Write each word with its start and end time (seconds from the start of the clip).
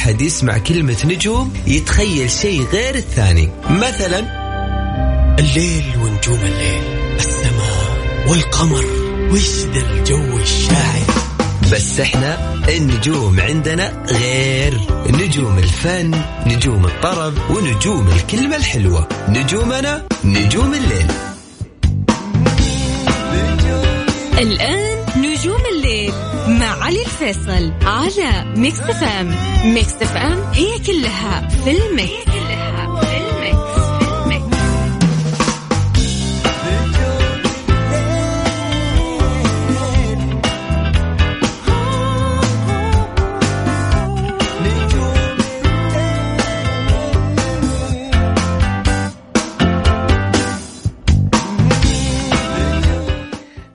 واحد 0.00 0.20
يسمع 0.20 0.58
كلمة 0.58 0.96
نجوم 1.04 1.52
يتخيل 1.66 2.30
شيء 2.30 2.66
غير 2.72 2.94
الثاني. 2.94 3.48
مثلا 3.70 4.18
الليل 5.38 5.84
ونجوم 5.96 6.40
الليل 6.42 6.82
السماء 7.16 7.96
والقمر 8.28 8.84
وش 9.32 9.48
ذا 9.48 9.80
الجو 9.80 10.38
الشاعر. 10.38 11.06
بس 11.72 12.00
إحنا 12.00 12.54
النجوم 12.68 13.40
عندنا 13.40 14.04
غير. 14.10 14.80
نجوم 15.06 15.58
الفن 15.58 16.20
نجوم 16.46 16.84
الطرب 16.84 17.34
ونجوم 17.50 18.08
الكلمة 18.08 18.56
الحلوة. 18.56 19.08
نجومنا 19.28 20.02
نجوم 20.24 20.74
الليل. 20.74 21.10
الآن 24.38 24.89
مع 26.60 26.84
علي 26.84 27.02
الفيصل 27.02 27.72
على 27.82 28.54
Mix 28.56 28.80
FM 28.80 29.34
Mix 29.64 29.94
FM 29.94 30.38
هي 30.52 30.78
كلها 30.78 31.48
في 31.48 31.70
ال 31.70 31.82
mix. 31.82 32.30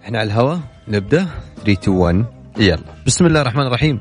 إحنا 0.04 0.20
على 0.20 0.28
الهواء 0.28 0.60
نبدأ. 0.88 1.28
3 1.66 1.72
2 1.74 1.98
1 1.98 2.35
يلا. 2.58 2.84
بسم 3.06 3.26
الله 3.26 3.42
الرحمن 3.42 3.68
الرحيم. 3.68 4.00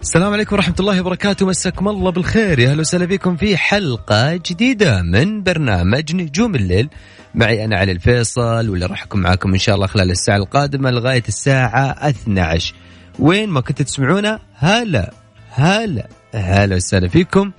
السلام 0.00 0.32
عليكم 0.32 0.56
ورحمة 0.56 0.74
الله 0.80 1.00
وبركاته. 1.00 1.46
مساكم 1.46 1.88
الله 1.88 2.10
بالخير. 2.10 2.58
يا 2.58 2.70
أهلا 2.70 2.80
وسهلا 2.80 3.04
بكم 3.04 3.36
في 3.36 3.56
حلقة 3.56 4.36
جديدة 4.36 5.02
من 5.02 5.42
برنامج 5.42 6.14
نجوم 6.16 6.54
الليل. 6.54 6.88
معي 7.34 7.64
أنا 7.64 7.76
علي 7.76 7.92
الفيصل 7.92 8.68
واللي 8.68 8.86
راح 8.86 9.02
أكون 9.02 9.20
معاكم 9.20 9.52
إن 9.52 9.58
شاء 9.58 9.74
الله 9.74 9.86
خلال 9.86 10.10
الساعة 10.10 10.36
القادمة 10.36 10.90
لغاية 10.90 11.22
الساعة 11.28 12.08
12 12.08 12.74
وين 13.18 13.48
ما 13.48 13.60
كنتوا 13.60 13.84
تسمعونا 13.84 14.40
هلا 14.54 15.12
هلا 15.50 16.08
هلا 16.34 16.76
وسهلا 16.76 17.08
فيكم. 17.08 17.52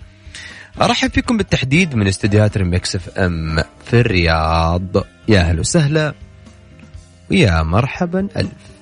أرحب 0.82 1.12
فيكم 1.12 1.38
بالتحديد 1.38 1.96
من 1.96 2.08
استديوهات 2.08 2.58
Mix 2.58 2.96
FM 2.96 3.64
في 3.86 4.00
الرياض. 4.00 4.98
يا 5.28 5.40
أهلا 5.40 5.60
وسهلا 5.60 6.14
ويا 7.32 7.64
مرحبا 7.64 8.28
ألف 8.38 8.77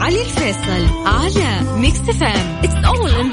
علي 0.00 0.22
الفيصل 0.22 0.86
على 1.06 1.60
Mix 1.76 1.98
FM 2.00 2.60
it's 2.64 2.74
all 2.86 3.10
in 3.10 3.32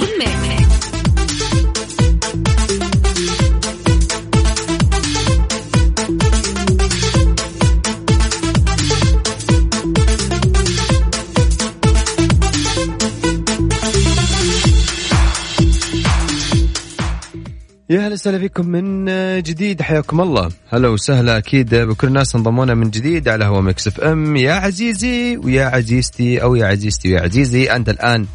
يا 17.90 18.08
هلا 18.08 18.14
وسهلا 18.14 18.40
فيكم 18.40 18.66
من 18.68 19.06
جديد 19.42 19.82
حياكم 19.82 20.22
الله. 20.22 20.52
هلا 20.70 20.88
وسهلا 20.88 21.38
أكيد 21.38 21.76
بكل 21.76 22.08
الناس 22.08 22.36
انضمونا 22.36 22.74
من 22.74 22.90
جديد 22.90 23.30
على 23.30 23.46
هوا 23.46 23.62
Mix 23.62 23.88
FM. 23.88 24.36
يا 24.36 24.54
عزيزي 24.54 25.38
ويا 25.38 25.66
عزيزتي 25.66 26.42
أو 26.42 26.56
يا 26.56 26.66
عزيزتي 26.66 27.14
ويا 27.14 27.22
عزيزي 27.22 27.72
أنت 27.72 27.90
الآن 27.90 28.26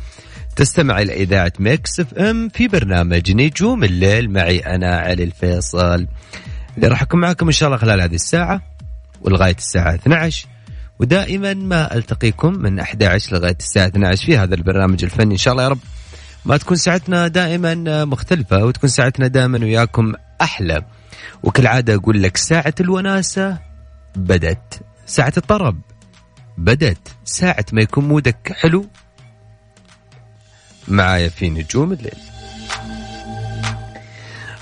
تستمع 0.57 1.01
إلى 1.01 1.13
إذاعة 1.13 1.53
Mix 1.59 2.01
FM 2.01 2.49
في 2.49 2.69
برنامج 2.69 3.33
نجوم 3.33 3.85
الليل 3.85 4.31
معي 4.31 4.59
أنا 4.59 4.97
علي 4.97 5.25
الفيصل. 5.25 6.07
اللي 6.77 6.89
راح 6.89 7.03
أكون 7.03 7.21
معكم 7.21 7.47
إن 7.47 7.53
شاء 7.53 7.67
الله 7.67 7.79
خلال 7.79 8.01
هذه 8.01 8.15
الساعة 8.15 8.63
ولغاية 9.21 9.57
الساعة 9.57 9.95
12 9.95 10.47
ودائما 10.99 11.55
ما 11.55 11.95
ألتقيكم 11.95 12.53
من 12.53 12.79
11 12.81 13.37
لغاية 13.37 13.57
الساعة 13.61 13.87
12 13.87 14.27
في 14.27 14.39
هذا 14.39 14.55
البرنامج 14.55 15.05
الفني. 15.05 15.33
إن 15.33 15.39
شاء 15.39 15.53
الله 15.53 15.65
يا 15.65 15.69
رب 15.69 15.79
ما 16.45 16.57
تكون 16.57 16.77
ساعتنا 16.77 17.29
دائما 17.29 18.05
مختلفة 18.05 18.65
وتكون 18.65 18.91
ساعتنا 18.91 19.27
دائما 19.27 19.59
وياكم 19.59 20.13
أحلى. 20.41 20.83
وكالعادة 21.43 21.95
أقول 21.95 22.23
لك 22.23 22.37
ساعة 22.37 22.75
الوناسة 22.81 23.59
بدت 24.17 24.83
ساعة 25.07 25.33
الطرب 25.37 25.81
بدت 26.59 27.09
ساعة 27.25 27.65
ما 27.73 27.83
يكون 27.83 28.09
مودك 28.09 28.53
حلو. 28.53 28.87
معايا 30.89 31.29
في 31.29 31.51
نجوم 31.51 31.93
الليل. 31.93 32.19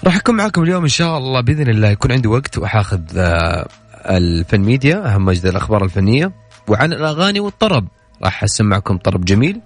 راح 0.04 0.16
أكون 0.16 0.36
معاكم 0.36 0.62
اليوم 0.62 0.82
إن 0.82 0.88
شاء 0.88 1.18
الله 1.18 1.40
بإذن 1.40 1.68
الله 1.68 1.88
يكون 1.88 2.12
عندي 2.12 2.28
وقت 2.28 2.58
وحاخذ 2.58 3.00
آه، 3.16 3.68
الفن 3.94 4.60
ميديا 4.60 5.14
أهم 5.14 5.28
أجد 5.28 5.46
الأخبار 5.46 5.84
الفنية 5.84 6.32
وعن 6.68 6.92
الأغاني 6.92 7.40
والطرب. 7.40 7.88
راح 8.22 8.44
أسمعكم 8.44 8.96
طرب 8.98 9.24
جميل 9.24 9.60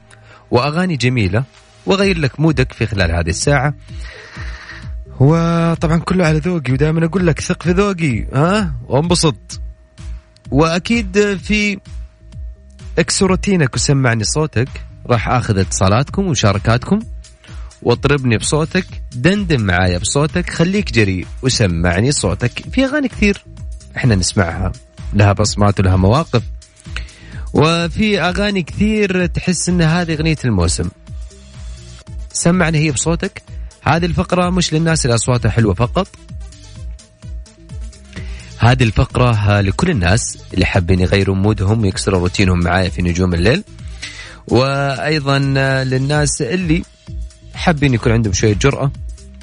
وأغاني 0.50 0.96
جميلة. 0.96 1.44
واغير 1.86 2.18
لك 2.18 2.40
مودك 2.40 2.72
في 2.72 2.86
خلال 2.86 3.10
هذه 3.10 3.28
الساعة. 3.28 3.74
وطبعا 5.20 5.98
كله 5.98 6.26
على 6.26 6.38
ذوقي 6.38 6.72
ودائما 6.72 7.06
أقول 7.06 7.26
لك 7.26 7.40
ثق 7.40 7.62
في 7.62 7.70
ذوقي 7.70 8.26
ها؟ 8.32 8.74
وانبسط. 8.88 9.60
وأكيد 10.50 11.38
في 11.42 11.78
اكسر 12.98 13.26
روتينك 13.26 13.74
وسمعني 13.74 14.24
صوتك. 14.24 14.68
راح 15.06 15.28
آخذ 15.28 15.58
اتصالاتكم 15.58 16.26
ومشاركاتكم. 16.26 16.98
واطربني 17.82 18.36
بصوتك 18.36 18.86
دندن 19.14 19.60
معايا 19.60 19.98
بصوتك 19.98 20.50
خليك 20.50 20.92
جريء 20.92 21.26
وسمعني 21.42 22.12
صوتك. 22.12 22.64
في 22.72 22.84
أغاني 22.84 23.08
كثير 23.08 23.44
إحنا 23.96 24.14
نسمعها 24.14 24.72
لها 25.14 25.32
بصمات 25.32 25.80
ولها 25.80 25.96
مواقف. 25.96 26.42
وفي 27.52 28.20
أغاني 28.20 28.62
كثير 28.62 29.26
تحس 29.26 29.68
إن 29.68 29.82
هذه 29.82 30.14
أغنية 30.14 30.36
الموسم. 30.44 30.88
سمعنا 32.34 32.78
هي 32.78 32.90
بصوتك. 32.90 33.42
هذه 33.82 34.06
الفقرة 34.06 34.50
مش 34.50 34.74
للناس 34.74 35.04
اللي 35.04 35.14
أصواتها 35.14 35.50
حلوة 35.50 35.74
فقط. 35.74 36.08
هذه 38.58 38.82
الفقرة 38.82 39.60
لكل 39.60 39.90
الناس 39.90 40.38
اللي 40.54 40.66
حابين 40.66 41.00
يغيروا 41.00 41.36
مودهم 41.36 41.82
ويكسروا 41.82 42.20
روتينهم 42.20 42.60
معايا 42.60 42.88
في 42.88 43.02
نجوم 43.02 43.34
الليل. 43.34 43.64
وأيضا 44.48 45.38
للناس 45.84 46.42
اللي 46.42 46.82
حابين 47.54 47.94
يكون 47.94 48.12
عندهم 48.12 48.32
شوية 48.32 48.54
جرأة 48.54 48.92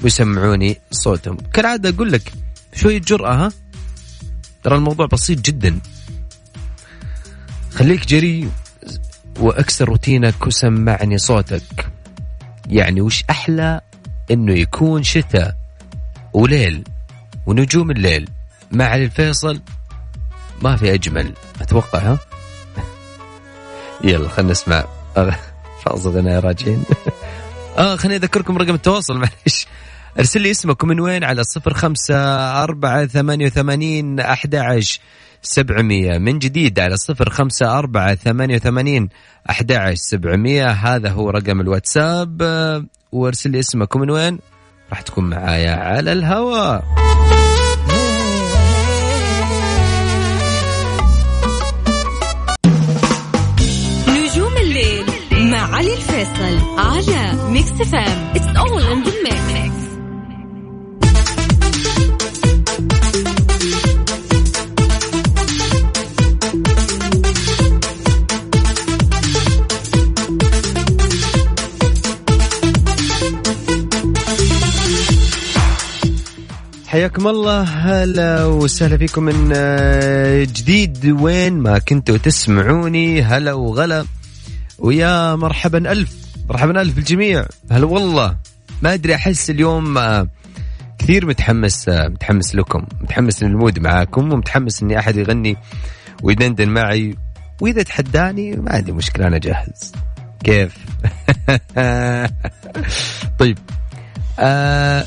ويسمعوني 0.04 0.78
صوتهم. 0.92 1.38
كالعادة 1.54 1.90
أقول 1.90 2.12
لك 2.12 2.34
شوية 2.76 3.02
جرأة 3.02 3.34
ها؟ 3.34 3.52
ترى 4.64 4.76
الموضوع 4.76 5.06
بسيط 5.06 5.40
جدا. 5.40 5.80
خليك 7.74 8.08
جريء 8.08 8.50
وأكسر 9.40 9.86
روتينك 9.86 10.48
وسمعني 10.48 11.18
صوتك. 11.18 11.92
يعني 12.72 13.02
وش 13.02 13.24
أحلى 13.30 13.82
إنه 14.32 14.54
يكون 14.54 15.04
شتاء 15.04 15.56
وليل 16.34 16.84
ونجوم 17.46 17.92
الليل؟ 17.92 18.30
مع 18.72 18.86
علي 18.86 19.04
الفيصل 19.06 19.62
ما 20.62 20.76
في 20.76 20.94
أجمل. 20.94 21.34
أتوقع 21.62 22.00
ها؟ 22.00 22.18
يلا 24.04 24.30
خلينا 24.30 24.52
نسمع. 24.52 24.86
فاز 25.86 26.08
غناء 26.08 26.40
راجعين. 26.40 26.84
آه 27.78 27.96
خليني 27.96 28.16
أذكركم 28.16 28.58
رقم 28.58 28.74
التواصل 28.74 29.14
معلش 29.18 29.68
ارسل 30.20 30.42
لي 30.42 30.52
اسمك 30.52 30.84
ومن 30.84 31.00
وين 31.00 31.24
على 31.24 31.44
صفر 31.44 31.74
خمسة 31.74 32.16
أربعة 32.64 33.06
ثمانية 33.06 33.46
وثمانين 33.46 34.20
أحد 34.20 34.56
سبعمية. 35.42 36.18
من 36.18 36.40
جديد 36.40 36.80
على 36.80 36.98
صفر 36.98 37.30
خمسة 37.30 37.80
أربعة 37.80 38.16
ثمانية 38.16 38.56
وثمانين 38.56 39.10
أحد 39.50 39.94
سبعمية. 39.94 40.68
هذا 40.68 41.10
هو 41.10 41.30
رقم 41.30 41.62
الواتساب. 41.62 42.42
وارسل 43.12 43.52
لي 43.52 43.60
اسمك 43.60 43.96
ومن 43.96 44.10
وين؟ 44.10 44.40
راح 44.90 45.02
تكون 45.02 45.30
معايا 45.30 45.72
على 45.72 46.12
الهواء 46.12 46.84
نجوم 54.10 54.58
الليل 54.58 55.06
مع 55.52 55.76
علي 55.76 55.94
الفيصل 55.94 56.60
على 56.78 57.50
Mix 57.50 57.72
FM 57.72 58.32
it's 58.36 58.58
all 58.58 58.84
in 58.84 59.04
the 59.04 59.12
mix 59.54 59.81
حياكم 76.92 77.28
الله 77.28 77.62
هلا 77.64 78.46
وسهلا 78.46 78.98
فيكم 78.98 79.24
من 79.24 79.52
آه، 79.56 80.44
جديد. 80.44 81.06
وين 81.06 81.54
ما 81.54 81.80
كنتوا 81.80 82.18
تسمعوني 82.18 83.22
هلا 83.22 83.54
وغلا. 83.54 84.06
ويا 84.80 85.36
مرحبا 85.36 85.92
ألف 85.92 86.16
مرحبا 86.50 86.82
ألف 86.82 86.96
بالجميع. 86.96 87.46
هلا 87.72 87.86
والله. 87.86 88.38
ما 88.82 88.94
أدري 88.94 89.16
أحس 89.16 89.50
اليوم 89.50 89.98
آه، 89.98 90.28
كثير 91.00 91.26
متحمس 91.26 91.90
آه، 91.90 92.08
متحمس 92.08 92.56
لكم 92.56 92.86
متحمس 93.02 93.44
لل 93.44 93.56
mood 93.56 93.80
معاكم 93.80 94.34
ومتحمس 94.34 94.84
إني 94.84 95.00
أحد 95.00 95.16
يغني 95.16 95.58
ويدندن 96.24 96.70
معي. 96.70 97.16
وإذا 97.62 97.84
تحداني 97.84 98.56
ما 98.56 98.72
عندي 98.72 98.92
مشكلة 98.92 99.28
أنا 99.28 99.38
جاهز. 99.38 99.92
كيف؟ 100.44 100.78
طيب. 103.40 103.58
آه 104.40 105.06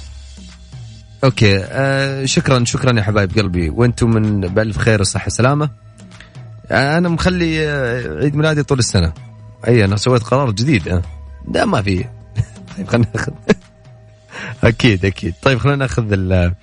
okay. 1.24 1.58
آه 1.64 2.24
شكرا 2.24 2.64
شكرا 2.64 2.98
يا 2.98 3.02
حبايب 3.02 3.38
قلبي. 3.38 3.70
وأنتم 3.70 4.10
من 4.10 4.40
بألف 4.40 4.78
خير 4.78 5.00
وصحة 5.00 5.26
وسلامه 5.26 5.70
آه 6.70 6.98
أنا 6.98 7.08
مخلي 7.08 7.68
آه، 7.68 8.18
عيد 8.22 8.36
ميلادي 8.36 8.62
طول 8.62 8.78
السنة. 8.78 9.12
أي 9.68 9.84
أنا 9.84 9.96
سويت 9.96 10.22
قرار 10.22 10.50
جديد. 10.50 10.88
آه. 10.88 11.02
لا 11.54 11.64
ما 11.64 11.82
في. 11.82 12.04
طيب 12.76 12.88
خلينا 12.88 13.06
ناخذ. 13.14 13.32
أكيد 14.64 15.04
أكيد. 15.04 15.34
طيب 15.42 15.58
خلينا 15.58 15.76
ناخذ 15.76 16.12
ال- 16.12 16.54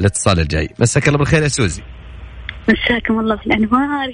الاتصال 0.00 0.40
الجاي. 0.40 0.68
مساك 0.78 1.06
الله 1.08 1.18
بالخير 1.18 1.42
يا 1.42 1.48
سوزي. 1.48 1.82
مساكم 2.68 3.20
الله 3.20 3.34
بالانوار 3.36 4.12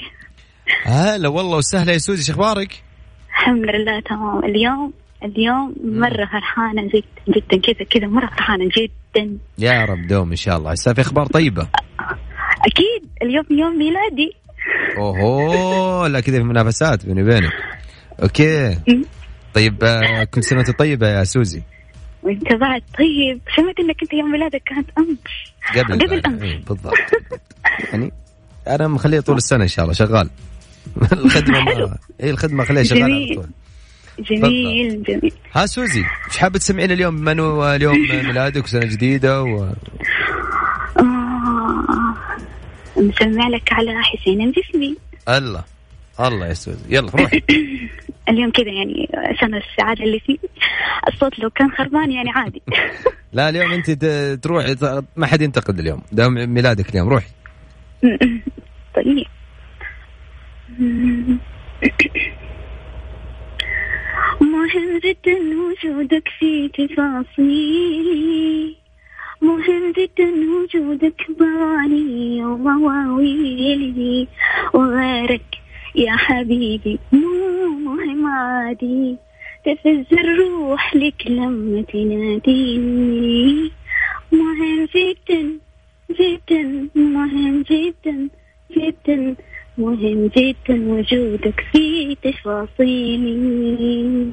هلا 0.85 1.29
والله 1.29 1.57
وسهلا 1.57 1.93
يا 1.93 1.99
سوزي. 1.99 2.23
شو 2.23 2.33
أخبارك؟ 2.33 2.83
الحمد 3.29 3.63
لله 3.65 4.01
تمام. 4.01 4.45
اليوم 4.45 4.93
اليوم 5.25 5.75
مرة 5.85 6.27
فرحانة 6.27 6.89
جدا 6.89 7.39
جدا. 7.39 7.73
كذا 7.73 7.87
كذا 7.91 8.07
مرة 8.07 8.27
فرحانة 8.27 8.69
جدا. 8.79 9.39
يا 9.59 9.85
رب 9.85 10.07
دوم 10.07 10.31
إن 10.31 10.37
شاء 10.37 10.57
الله. 10.59 10.73
هسه 10.73 10.93
في 10.93 11.01
أخبار 11.01 11.27
طيبة؟ 11.27 11.69
أكيد. 12.67 13.09
اليوم 13.23 13.45
يوم 13.51 13.79
ميلادي. 13.79 14.37
أوهو 14.97 16.07
لا 16.07 16.21
كذا 16.21 16.37
في 16.39 16.45
منافسات 16.45 17.07
بيني 17.07 17.23
وبينك. 17.23 17.53
okay. 18.23 18.79
طيب 19.55 19.85
آه، 19.85 20.25
كل 20.25 20.45
سنة 20.45 20.59
وأنت 20.59 20.79
طيبة 20.79 21.09
يا 21.09 21.25
سوزي؟ 21.25 21.63
وأنت 22.23 22.53
بعد 22.53 22.83
طيب. 22.99 23.41
سمعت 23.57 23.81
إنك 23.81 24.03
أنت 24.03 24.13
يوم 24.13 24.31
ميلادك 24.33 24.63
كانت 24.67 24.91
أمس. 24.99 25.19
قبل 25.77 26.07
قبل. 26.07 26.27
أمس. 26.27 26.43
إيه، 26.43 26.65
بالضبط. 26.65 26.95
يعني 27.93 28.13
أنا 28.69 28.89
مخليه 28.89 29.21
طول 29.21 29.37
السنة 29.37 29.63
إن 29.63 29.69
شاء 29.69 29.85
الله. 29.85 29.95
شغال. 29.95 30.31
الخدمة 31.13 31.61
ما 31.61 31.97
اي 32.23 32.31
الخدمة 32.31 32.65
خليها 32.65 32.83
شغالة 32.83 33.05
على. 33.05 33.35
طول. 33.35 33.47
جميل 34.19 35.03
جميل. 35.03 35.33
ها 35.53 35.67
سوزي 35.67 36.05
إيش 36.29 36.39
حابه 36.39 36.59
تسمعين 36.59 36.91
اليوم؟ 36.91 37.17
بما 37.17 37.33
انه 37.33 37.75
اليوم 37.75 37.99
ميلادك؟ 38.01 38.65
وسنه 38.65 38.87
جديدة؟ 38.87 39.43
و... 39.43 39.65
آه 40.99 42.15
مسمع 42.97 43.49
لك 43.49 43.73
على 43.73 44.03
حسين 44.03 44.41
الجسمي. 44.41 44.97
الله 45.29 45.65
الله 46.21 46.47
يا 46.47 46.55
سوزي. 46.55 46.85
يلا 46.89 47.11
روحي 47.11 47.43
اليوم 48.29 48.51
كذا 48.51 48.69
يعني 48.69 49.09
عشان 49.15 49.55
السعادة 49.55 50.05
اللي 50.05 50.21
فيه. 50.21 50.39
الصوت 51.09 51.39
لو 51.39 51.51
كان 51.51 51.71
خربان 51.71 52.13
يعني 52.13 52.31
عادي. 52.31 52.63
لا 53.33 53.49
اليوم 53.49 53.73
أنت 53.73 53.91
تروحي 54.43 54.77
ما 55.17 55.27
حد 55.27 55.43
ينتقد 55.43 55.79
اليوم. 55.79 56.03
ده 56.13 56.29
ميلادك 56.29 56.91
اليوم 56.91 57.09
روحي. 57.09 57.29
طيب. 58.97 59.27
مهم 64.41 64.99
جدا 64.99 65.37
وجودك 65.61 66.29
في 66.39 66.69
تفاصيلي. 66.69 68.37
مهم 69.43 69.93
جدا 69.93 70.31
وجودك 70.53 71.31
بغاني 71.39 72.45
ومواويلي. 72.45 74.29
وغيرك 74.75 75.59
يا 75.95 76.13
حبيبي 76.13 76.99
مو 77.13 77.69
مهم 77.69 78.27
عادي. 78.27 79.17
تفز 79.65 80.05
الروح 80.13 80.97
لك 80.97 81.27
لما 81.27 81.83
تناديني. 81.83 83.71
مهم 84.33 84.89
جدا 84.95 85.59
جدا 86.21 86.89
مهم 86.95 87.63
جدا 87.71 88.29
جدا. 88.77 89.37
مهم 89.79 90.31
جدا 90.37 90.93
وجودك 90.93 91.61
في 91.73 92.15
تفاصيلي. 92.23 94.27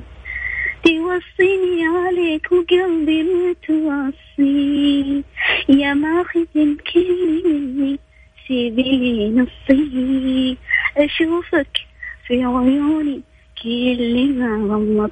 توصيني 0.84 1.86
عليك 1.86 2.52
وقلبي 2.52 3.24
متوصي 3.24 5.24
يا 5.70 5.94
ماخذ 5.94 6.46
الكل 6.56 7.42
مني 7.46 8.00
سيبي 8.48 8.84
لي 8.84 9.30
نصي 9.30 10.58
أشوفك 10.98 11.78
في 12.28 12.44
عيوني 12.44 13.22
كل 13.64 14.34
ما 14.40 14.56
غمض 14.76 15.12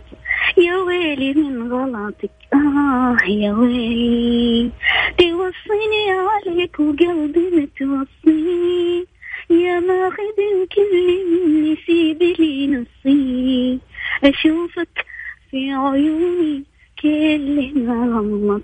يا 0.57 0.77
ويلي 0.77 1.33
من 1.33 1.71
غلطك. 1.73 2.31
آه 2.53 3.17
يا 3.27 3.53
ويلي. 3.53 4.69
توصيني 5.17 6.11
عليك 6.11 6.79
وقلبي 6.79 7.39
متوصي 7.55 9.05
يا 9.51 9.79
ماخذ 9.79 10.37
الكل 10.53 11.25
مني 11.31 11.77
سيبي 11.85 12.33
لي 12.33 12.67
نصي 12.67 13.79
أشوفك 14.23 15.05
في 15.51 15.71
عيوني 15.71 16.63
كل 17.01 17.71
ما 17.75 17.93
غمض 17.93 18.61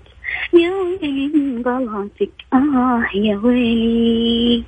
يا 0.52 0.74
ويلي 0.74 1.28
من 1.28 1.62
غلطك 1.66 2.30
آه 2.52 3.06
يا 3.14 3.36
ويلي 3.44 4.64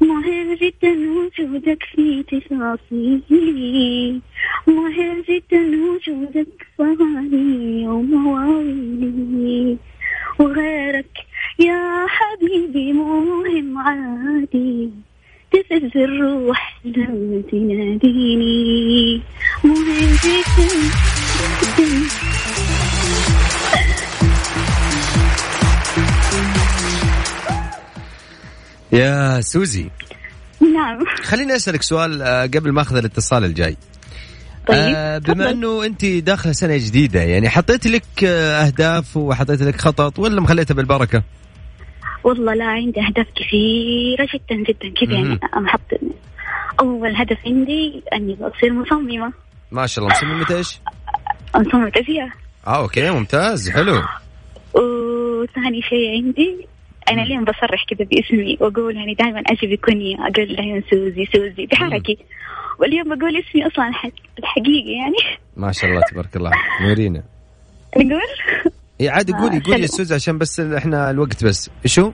مهم 0.00 0.54
جدا 0.54 0.92
وجودك 1.10 1.82
في 1.82 2.22
تفاصيلي. 2.22 4.20
مهم 4.66 5.22
جدا 5.28 5.60
وجودك 5.60 6.66
فاني 6.78 7.88
ومواويلي. 7.88 9.76
وغيرك 10.38 11.16
يا 11.58 12.06
حبيبي 12.08 12.92
مهم 12.92 13.78
عادي. 13.78 14.90
تفز 15.52 15.96
الروح 15.96 16.80
لما 16.84 17.42
تناديني 17.50 19.22
يا 28.92 29.40
سوزي 29.40 29.90
نعم 30.60 31.04
خليني 31.22 31.56
أسألك 31.56 31.82
سؤال 31.82 32.22
آه، 32.22 32.42
قبل 32.42 32.72
ما 32.72 32.82
أخذ 32.82 32.96
الاتصال 32.96 33.44
الجاي 33.44 33.76
طيب 34.68 34.94
آه، 34.96 35.18
بما. 35.18 35.50
أنه 35.50 35.84
أنت 35.84 36.04
داخله 36.04 36.52
سنة 36.52 36.76
جديدة 36.76 37.20
يعني 37.20 37.48
حطيت 37.48 37.86
لك 37.86 38.04
آه، 38.24 38.66
أهداف 38.66 39.16
وحطيت 39.16 39.62
لك 39.62 39.80
خطط 39.80 40.18
ولا 40.18 40.40
مخليتها 40.40 40.74
بالبركة؟ 40.74 41.22
والله 42.24 42.54
لا 42.54 42.64
عندي 42.64 43.00
أهداف 43.00 43.26
كثيرة 43.36 44.28
جدا 44.34 44.62
جدا 44.62 44.94
كذا. 45.00 45.12
يعني 45.14 45.38
حط 45.68 45.80
أول 46.80 47.16
هدف 47.16 47.38
عندي 47.46 48.02
أني 48.12 48.34
بصير 48.34 48.72
مصممة. 48.72 49.32
ما 49.72 49.86
شاء 49.86 50.04
الله. 50.04 50.16
مصممة 50.16 50.58
إيش؟ 50.58 50.78
مصممة 51.56 51.92
أزياء 52.00 52.28
آه 52.66 52.82
أوكي. 52.82 53.10
ممتاز. 53.10 53.70
حلو. 53.70 54.02
وثاني 54.74 55.82
شيء 55.82 56.10
عندي 56.10 56.66
مم. 57.12 57.18
اليوم 57.18 57.44
بصرح 57.44 57.84
كذا 57.88 58.08
باسمي 58.08 58.56
وأقول 58.60 58.96
يعني 58.96 59.14
دائما 59.14 59.40
أجي 59.40 59.66
بكنية 59.76 60.16
أقول 60.18 60.56
دائما 60.56 60.82
سوزي 60.90 61.26
سوزي. 61.32 61.66
بحركي. 61.66 62.18
واليوم 62.78 63.08
بقول 63.18 63.36
اسمي 63.36 63.66
الح- 63.66 64.10
الحقيقي 64.38 64.92
يعني. 64.92 65.38
ما 65.56 65.72
شاء 65.72 65.90
الله 65.90 66.02
تبارك 66.12 66.36
الله. 66.36 66.50
نورينا. 66.82 67.22
نقول؟ 67.96 68.20
اي 69.00 69.08
عادي 69.08 69.32
قولي 69.32 69.56
آه، 69.56 69.62
قولي 69.66 69.82
يا 69.82 69.86
سلوى. 69.86 69.98
سوزي 69.98 70.14
عشان 70.14 70.38
بس 70.38 70.60
إحنا 70.60 71.10
الوقت 71.10 71.44
بس. 71.44 71.70
شو؟ 71.86 72.12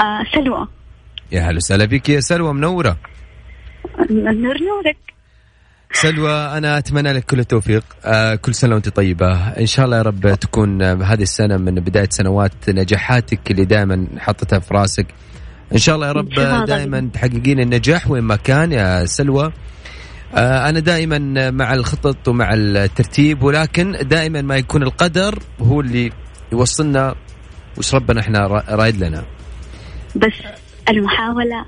آه 0.00 0.24
سلوى. 0.34 0.68
يا 1.32 1.40
هلا 1.40 1.56
وسهلا 1.56 1.84
بك. 1.84 2.08
يا 2.08 2.20
سلوى 2.20 2.54
منورة. 2.54 2.96
نور 4.10 4.58
نورك. 4.62 4.96
سلوى 5.92 6.32
أنا 6.32 6.78
أتمنى 6.78 7.12
لك 7.12 7.24
كل 7.24 7.40
التوفيق. 7.40 7.84
آه 8.04 8.34
كل 8.34 8.54
سنة 8.54 8.74
وأنت 8.74 8.88
طيبة. 8.88 9.48
إن 9.48 9.66
شاء 9.66 9.84
الله 9.86 9.96
يا 9.96 10.02
رب 10.02 10.34
تكون 10.34 10.82
آه، 10.82 10.94
هذه 10.94 11.22
السنة 11.22 11.56
من 11.56 11.74
بداية 11.74 12.08
سنوات 12.10 12.70
نجاحاتك 12.70 13.50
اللي 13.50 13.64
دائما 13.64 14.06
حطتها 14.18 14.58
في 14.58 14.74
راسك. 14.74 15.06
إن 15.72 15.78
شاء 15.78 15.94
الله 15.94 16.06
يا 16.06 16.12
رب. 16.12 16.28
دائما 16.66 17.10
تحققين 17.14 17.60
النجاح 17.60 18.10
وين 18.10 18.22
ما 18.22 18.36
كان 18.36 18.72
يا 18.72 19.04
سلوى. 19.06 19.44
آه 19.44 19.52
أنا 20.36 20.80
دائما 20.80 21.50
مع 21.50 21.74
الخطط 21.74 22.28
ومع 22.28 22.50
الترتيب 22.54 23.42
ولكن 23.42 23.92
دائما 24.02 24.42
ما 24.42 24.56
يكون 24.56 24.82
القدر 24.82 25.38
هو 25.60 25.80
اللي 25.80 26.12
يوصلنا 26.52 27.14
وش 27.78 27.94
ربنا 27.94 28.20
إحنا 28.20 28.46
را- 28.46 28.64
رايد 28.68 28.96
لنا. 29.04 29.24
بس 30.16 30.32
المحاولة 30.90 31.64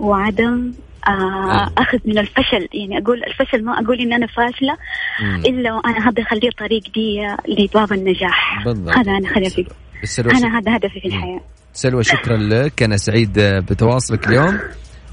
وعدم 0.00 0.72
آه 1.08 1.70
أخذ 1.78 1.98
من 2.04 2.18
الفشل. 2.18 2.68
يعني 2.74 2.98
أقول 3.04 3.22
الفشل 3.24 3.64
ما 3.64 3.72
أقول 3.80 4.00
إن 4.00 4.12
أنا 4.12 4.26
فاشلة 4.26 4.76
مم. 5.22 5.36
إلا 5.46 5.72
وأنا 5.72 6.08
هذا 6.08 6.22
أخليه 6.22 6.50
طريق 6.58 6.82
دي 6.94 7.26
لباب 7.64 7.92
النجاح. 7.92 8.64
بالضبط. 8.64 8.96
هذا 8.96 9.48
فيه. 9.48 9.64
سلوى 10.04 10.32
أنا 10.32 10.58
هذا 10.58 10.76
هدفي 10.76 11.00
في 11.00 11.08
الحياة. 11.08 11.40
سلوى 11.72 12.04
شكرا 12.04 12.36
لك. 12.36 12.82
أنا 12.82 12.96
سعيد 12.96 13.32
بتواصلك 13.38 14.28
اليوم. 14.28 14.58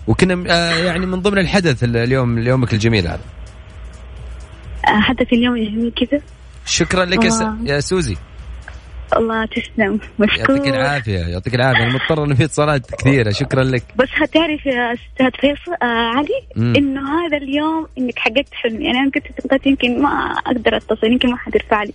وكنا 0.08 0.54
آه، 0.54 0.76
يعني 0.76 1.06
من 1.06 1.22
ضمن 1.22 1.38
الحدث 1.38 1.84
اليوم 1.84 2.40
يومك 2.40 2.74
الجميل 2.74 3.08
هذا. 3.08 3.22
آه، 4.88 5.00
هدفي 5.10 5.36
اليوم 5.36 5.56
الجميل 5.56 5.94
كذا. 5.96 6.22
شكرا 6.66 7.06
لك. 7.06 7.26
آه. 7.26 7.58
يا 7.64 7.80
سوزي. 7.80 8.18
الله 9.18 9.46
تسلم. 9.46 10.00
مشكور. 10.20 10.56
يعطيك 10.56 10.74
العافية 10.74 11.20
يعطيك 11.20 11.56
العافية. 11.56 11.84
أنا 11.84 11.94
مضطر 11.94 12.24
انه 12.24 12.36
في 12.36 12.44
اتصالات 12.44 12.96
كثيرة. 12.96 13.32
شكرا 13.32 13.64
لك. 13.64 13.84
بس 13.96 14.10
هتعرف 14.14 14.66
يا 14.66 14.94
أستاذ 14.94 15.32
فيصل 15.42 15.74
آه 15.82 15.86
علي. 15.86 16.76
إنه 16.78 17.02
هذا 17.02 17.38
اليوم 17.38 17.88
إنك 17.98 18.20
حققت 18.20 18.54
حلمي. 18.54 18.86
يعني 18.86 18.98
أنا 18.98 19.12
كنت 19.12 19.42
فقدت 19.42 19.66
يمكن 19.68 20.02
ما 20.02 20.10
أقدر 20.46 20.78
أتصل 20.78 21.08
يمكن 21.08 21.30
ما 21.30 21.38
حترفع 21.38 21.84
لي. 21.84 21.94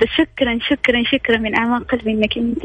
بس 0.00 0.08
شكرا 0.08 0.58
شكرا 0.70 1.02
شكرا 1.12 1.38
من 1.38 1.54
أعماق 1.54 1.82
قلبي 1.82 2.10
إنك 2.10 2.36
أنت 2.38 2.58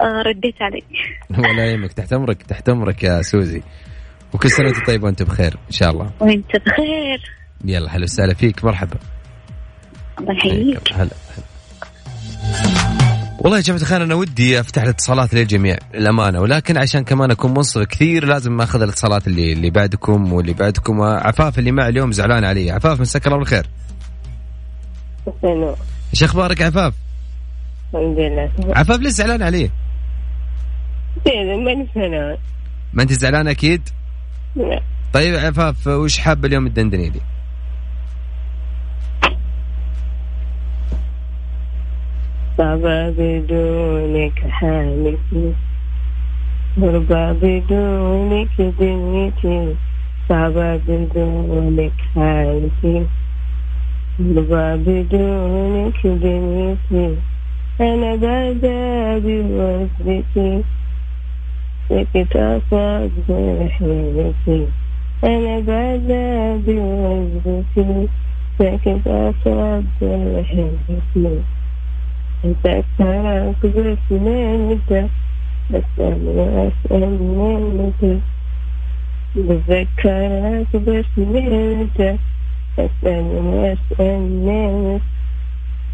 آه 0.00 0.22
رديت 0.22 0.62
علي. 0.62 0.82
ولا 1.38 1.72
يهمك 1.72 1.92
تحت 1.92 2.12
أمرك 2.12 2.42
تحت 2.42 2.68
أمرك 2.68 3.02
يا 3.02 3.22
سوزي. 3.22 3.62
وكل 4.32 4.50
سنة 4.50 4.66
وأنت 4.66 4.86
طيب 4.86 5.02
وأنت 5.02 5.22
بخير 5.22 5.56
إن 5.66 5.72
شاء 5.72 5.90
الله. 5.90 6.10
وأنت 6.20 6.56
بخير. 6.66 7.30
يلا 7.64 7.96
هلا 7.96 8.04
وسهلا 8.04 8.34
فيك 8.34 8.64
مرحبا. 8.64 8.96
الله 10.20 10.32
يحييك. 10.32 10.92
هلا 10.92 11.10
هلا. 11.36 11.44
والله 13.38 13.56
يا 13.56 13.62
جماعة 13.62 13.80
الخير 13.80 14.02
أنا 14.04 14.14
ودي 14.14 14.60
أفتح 14.60 14.82
الاتصالات 14.82 15.34
للجميع 15.34 15.76
للأمانة. 15.94 16.40
ولكن 16.40 16.76
عشان 16.76 17.04
كمان 17.04 17.30
أكون 17.30 17.54
منصف 17.54 17.82
كثير 17.82 18.24
لازم 18.24 18.60
أخذ 18.60 18.82
الاتصالات 18.82 19.26
اللي 19.26 19.52
اللي 19.52 19.70
بعدكم 19.70 20.32
واللي 20.32 20.52
بعدكم. 20.52 21.02
عفاف 21.02 21.58
اللي 21.58 21.72
معي 21.72 21.88
اليوم 21.88 22.12
زعلان 22.12 22.44
علي. 22.44 22.70
عفاف 22.70 23.00
مساك 23.00 23.26
الله 23.26 23.38
بالخير. 23.38 23.66
إيش 26.14 26.24
أخبارك 26.24 26.62
عفاف؟ 26.62 26.94
الحمد 27.94 28.18
لله. 28.18 28.50
عفاف 28.76 29.00
ليش 29.00 29.12
زعلان 29.12 29.70
فنان 31.24 32.36
ما 32.92 33.02
أنت 33.02 33.12
زعلان 33.12 33.48
أكيد. 33.48 33.88
طيب 35.12 35.34
عفاف 35.34 35.86
وش 35.86 36.18
حابة 36.18 36.48
اليوم 36.48 36.66
الدندني 36.66 37.10
لي؟ 37.10 37.20
بابا 42.58 43.10
بدونك 43.18 44.38
حالتي 44.50 45.52
غربة 46.80 47.32
بدونك 47.32 48.60
دنيتي 48.80 49.74
بابا 50.30 50.76
بدونك 50.76 51.92
حالتي 52.14 53.06
غربة 54.20 54.76
بدونك 54.76 56.06
دنيتي 56.06 57.16
أنا 57.80 58.16
بعذابي 58.16 59.40
وصلتي 59.40 60.62
سكت 61.90 62.36
أصاب 62.36 63.10
حيلتي 63.70 64.66
أنا 65.24 65.58
بعذابي 65.60 66.78
وصلتي 66.78 68.08
سكت 68.58 69.06
أصاب 69.06 69.84
حيلتي 70.50 71.40
أتذكرك 72.44 73.66
بس 73.66 74.06
من 74.10 74.68
متى 74.70 75.08
أسأل 75.70 76.22
وأسأل 76.28 77.10
من 77.10 77.60
متى 77.78 78.18
بتذكرك 79.36 80.76
بس 80.76 81.10
من 81.16 81.80
متى 81.80 82.16
أسأل 82.78 83.24
وأسأل 83.24 84.20
من 84.20 84.94
متى 84.94 85.04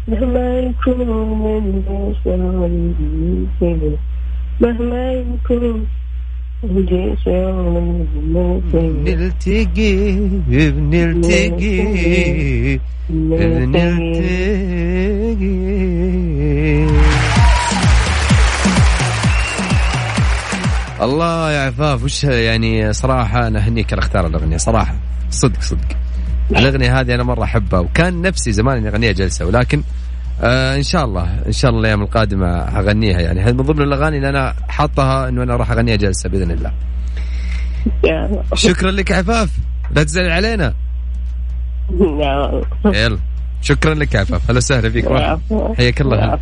مهما 0.07 0.57
يكون 0.57 2.15
شعوري 2.25 3.47
كده 3.61 3.97
مهما 4.61 5.25
شعوري 5.39 5.47
كده 5.49 5.75
بنلتقي 9.05 10.17
بنلتقي 10.49 11.77
الله 21.01 21.51
يا 21.51 21.59
عفاف 21.67 22.03
وش 22.03 22.23
يعني 22.23 22.93
صراحة 22.93 23.47
أنا 23.47 23.59
أهنيك 23.59 23.93
على 23.93 23.99
أختار 23.99 24.27
الأغنية 24.27 24.57
صراحة. 24.57 24.95
صدق 25.29 25.61
صدق. 25.61 25.87
الأغنية 26.51 26.99
هذه 26.99 27.15
أنا 27.15 27.23
مرة 27.23 27.43
أحبها 27.43 27.79
وكان 27.79 28.21
نفسي 28.21 28.51
زمان 28.51 28.77
إني 28.77 28.89
أغنيها 28.89 29.11
جلسة 29.11 29.45
ولكن 29.45 29.81
آه 30.41 30.75
إن 30.75 30.83
شاء 30.83 31.05
الله. 31.05 31.45
إن 31.47 31.51
شاء 31.51 31.69
الله 31.71 31.81
الأيام 31.81 32.01
القادمة 32.01 32.61
هغنيها 32.61 33.19
يعني. 33.19 33.41
هذه 33.41 33.53
من 33.53 33.61
ضمن 33.61 33.81
الأغاني 33.81 34.17
اللي 34.17 34.29
أنا 34.29 34.53
حاطها 34.67 35.29
إنه 35.29 35.43
أنا 35.43 35.55
راح 35.55 35.71
أغنيها 35.71 35.95
جلسة 35.95 36.29
بإذن 36.29 36.51
الله. 36.51 36.73
شكرا 38.53 38.91
لك 38.91 39.11
عفاف. 39.11 39.49
لا 39.91 40.03
تزعل 40.03 40.29
علينا. 40.31 40.73
يلا. 42.85 43.19
شكرا 43.61 43.93
لك 43.93 44.13
يا 44.13 44.19
عفاف. 44.19 44.49
هلا 44.49 44.57
وسهلا 44.57 44.89
فيك. 44.89 45.05
حياك 45.77 46.01
الله. 46.01 46.39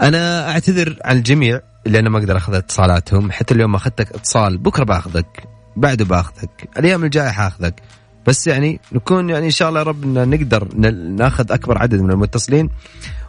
أنا 0.00 0.50
أعتذر 0.50 0.96
عن 1.04 1.16
الجميع 1.16 1.60
اللي 1.86 1.98
أنا 1.98 2.10
ما 2.10 2.18
أقدر 2.18 2.36
أخذ 2.36 2.54
اتصالاتهم. 2.54 3.32
حتى 3.32 3.54
اليوم 3.54 3.70
ما 3.72 3.76
أخذتك 3.76 4.14
اتصال 4.14 4.58
بكرة 4.58 4.84
بأخذك 4.84 5.42
بعده 5.76 6.04
بأخذك 6.04 6.68
الأيام 6.78 7.04
الجاية 7.04 7.28
حأخذك. 7.28 7.82
بس 8.26 8.46
يعني 8.46 8.80
نكون 8.92 9.30
يعني 9.30 9.46
إن 9.46 9.50
شاء 9.50 9.68
الله 9.68 9.80
يا 9.80 9.84
رب 9.84 10.06
نقدر 10.06 10.68
ناخذ 11.16 11.52
أكبر 11.52 11.78
عدد 11.78 12.00
من 12.00 12.10
المتصلين. 12.10 12.70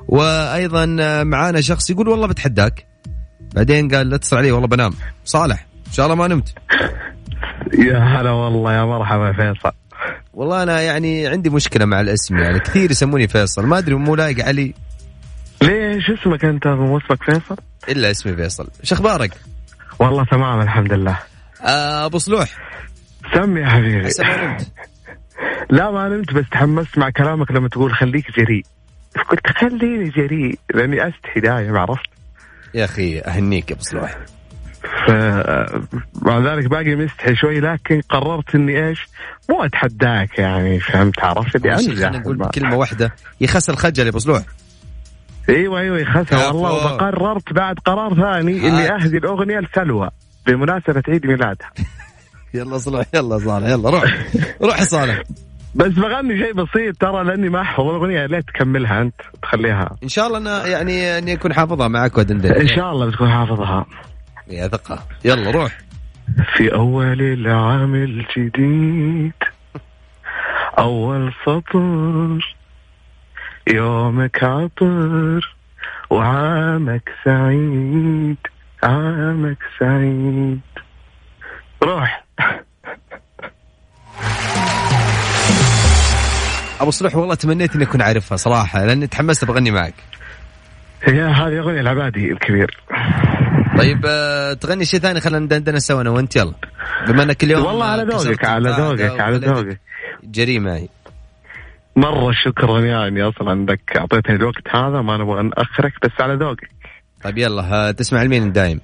وأيضا 0.07 0.85
معانا 1.23 1.61
شخص 1.61 1.89
يقول 1.89 2.07
والله 2.07 2.27
بتحداك. 2.27 2.85
بعدين 3.55 3.95
قال 3.95 4.09
لا 4.09 4.15
اتصل 4.15 4.37
علي 4.37 4.51
والله 4.51 4.67
بنام. 4.67 4.93
صالح 5.25 5.65
إن 5.87 5.93
شاء 5.93 6.05
الله 6.05 6.15
ما 6.15 6.27
نمت. 6.27 6.53
يا 7.73 7.97
هلا 7.97 8.31
والله 8.31 8.73
يا 8.73 8.85
مرحبا 8.85 9.33
فيصل. 9.33 9.71
والله 10.33 10.63
أنا 10.63 10.81
يعني 10.81 11.27
عندي 11.27 11.49
مشكلة 11.49 11.85
مع 11.85 12.01
الاسم 12.01 12.37
يعني 12.37 12.59
كثير 12.59 12.91
يسموني 12.91 13.27
فيصل. 13.27 13.65
ما 13.65 13.77
أدري 13.77 13.95
مو 13.95 14.15
لايق 14.15 14.45
علي؟ 14.45 14.73
ليش؟ 15.61 16.09
اسمك 16.09 16.45
أنت؟ 16.45 16.67
مو 16.67 16.97
اسمك 16.97 17.23
فيصل؟ 17.23 17.55
إلا 17.89 18.11
اسمي 18.11 18.35
فيصل. 18.35 18.67
إيش 18.81 18.93
أخبارك؟ 18.93 19.31
والله 19.99 20.25
تمام 20.31 20.61
الحمد 20.61 20.93
لله. 20.93 21.19
آه 21.63 22.05
أبو 22.05 22.17
صلوح. 22.17 22.49
سمي 23.33 23.61
يا 23.61 23.67
حبيبي. 23.67 24.07
هسه 24.07 24.23
ما 24.23 24.47
نمت. 24.47 24.71
لا 25.77 25.91
ما 25.91 26.09
نمت 26.09 26.33
بس 26.33 26.49
تحمست 26.51 26.97
مع 26.97 27.09
كلامك 27.09 27.51
لما 27.51 27.69
تقول 27.69 27.93
خليك 27.93 28.25
جريء. 28.39 28.65
قلت 29.29 29.47
خليني 29.47 30.09
جريء 30.09 30.59
لأني 30.73 31.07
استحي 31.07 31.39
دايم 31.39 31.77
عرفت. 31.77 32.09
يا 32.73 32.85
أخي 32.85 33.19
أهنيك 33.19 33.69
يا 33.71 33.75
أبو 33.75 33.83
صلوح 33.83 34.17
ف 35.07 35.11
مع 36.21 36.39
ذلك 36.39 36.65
باقي 36.69 36.95
مستحي 36.95 37.35
شوي 37.35 37.59
لكن 37.59 38.01
قررت 38.09 38.55
إني 38.55 38.87
إيش؟ 38.87 39.07
مو 39.49 39.63
أتحداك 39.63 40.39
يعني 40.39 40.79
فهمت 40.79 41.19
عرفت؟ 41.19 41.55
اللي 41.55 41.73
انجح 41.73 41.85
خلينا 41.85 42.17
نقول 42.17 42.37
بكلمه 42.37 42.75
واحدة. 42.75 43.13
يخس 43.41 43.69
الخجل 43.69 44.03
يا 44.03 44.09
أبو 44.09 44.19
صلوح 44.19 44.41
أيوه 45.49 45.79
أيوه 45.79 45.99
يخسر 45.99 46.23
كفو. 46.23 46.45
والله. 46.47 46.93
وقررت 46.93 47.53
بعد 47.53 47.79
قرار 47.79 48.15
ثاني 48.15 48.67
إني 48.67 48.95
أهدي 48.95 49.17
الأغنية 49.17 49.59
لسلوى 49.59 50.09
بمناسبة 50.47 51.03
عيد 51.07 51.25
ميلادها. 51.25 51.71
يلا 52.53 52.77
صلوح 52.77 53.05
يلا 53.13 53.37
صالح 53.39 53.67
يلا 53.67 53.89
روح 53.89 54.25
روح 54.61 54.81
صالح. 54.81 55.23
بس 55.75 55.91
بغني 55.91 56.37
شيء 56.37 56.53
بسيط 56.53 56.97
ترى 56.97 57.23
لأني 57.23 57.49
ما 57.49 57.61
احفظ 57.61 57.83
الاغنيه 57.83 58.25
ليه 58.25 58.39
تكملها 58.39 59.01
أنت؟ 59.01 59.21
تخليها. 59.41 59.95
إن 60.03 60.07
شاء 60.07 60.27
الله 60.27 60.37
أنا 60.37 60.67
يعني 60.67 61.17
إني 61.17 61.33
أكون 61.33 61.53
حافظها 61.53 61.87
معك 61.87 62.17
ودندن 62.17 62.51
إن 62.51 62.67
شاء 62.67 62.91
الله 62.91 63.05
بتكون 63.05 63.29
حافظها. 63.29 63.85
يا 64.47 64.67
ثقة. 64.67 65.03
يلا 65.25 65.51
روح. 65.51 65.77
في 66.55 66.73
أول 66.73 67.21
العام 67.21 67.95
الجديد 67.95 69.33
أول 70.79 71.33
سطر 71.45 72.55
يومك 73.73 74.43
عطر 74.43 75.55
وعامك 76.09 77.09
سعيد 77.25 78.37
عامك 78.83 79.57
سعيد. 79.79 80.59
روح. 81.83 82.23
أبو 86.81 86.91
صلوح 86.91 87.15
والله 87.15 87.35
تمنيت 87.35 87.75
إني 87.75 87.83
أكون 87.83 88.01
عارفها 88.01 88.35
صراحة 88.35 88.85
لأني 88.85 89.07
تحمست 89.07 89.45
بغني 89.45 89.71
معك. 89.71 89.93
هي 91.03 91.21
هذه 91.21 91.59
أغنية 91.59 91.81
العبادي 91.81 92.31
الكبير. 92.31 92.77
طيب 93.77 94.05
آه، 94.05 94.53
تغني 94.53 94.85
شيء 94.85 94.99
ثاني 94.99 95.19
خلينا 95.19 95.39
ندندن 95.39 95.79
سوا 95.79 96.01
أنا 96.01 96.09
وأنت 96.09 96.35
يلا. 96.35 96.53
بما 97.07 97.23
إنك 97.23 97.43
اليوم 97.43 97.65
والله 97.65 97.85
على 97.85 98.03
ذوقك 98.03 98.45
على 98.45 98.69
ذوقك 98.69 99.19
على 99.19 99.37
ذوقك. 99.37 99.79
جريء 100.23 100.59
معي 100.59 100.89
مرة 101.95 102.31
شكرا 102.45 102.79
يعني 102.79 103.23
أصلا 103.23 103.53
إنك 103.53 103.97
أعطيتني 103.97 104.35
الوقت 104.35 104.67
هذا 104.75 105.01
ما 105.01 105.17
نبغى 105.17 105.43
نأخرك 105.43 105.93
بس 106.03 106.11
على 106.21 106.35
ذوقك. 106.35 106.69
طيب 107.23 107.37
يلا 107.37 107.61
ها، 107.61 107.91
تسمع 107.91 108.23
لمين 108.23 108.51
دايم 108.51 108.81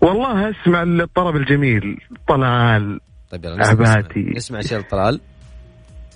والله 0.00 0.50
اسمع 0.50 0.82
الطرب 0.82 1.36
الجميل 1.36 2.00
طلال 2.28 3.00
طيب 3.30 3.44
يلا 3.44 3.56
نسمع 3.56 3.88
عبادي. 3.88 4.32
نسمع, 4.36 4.60
شيء 4.60 4.78
لطلال. 4.78 5.20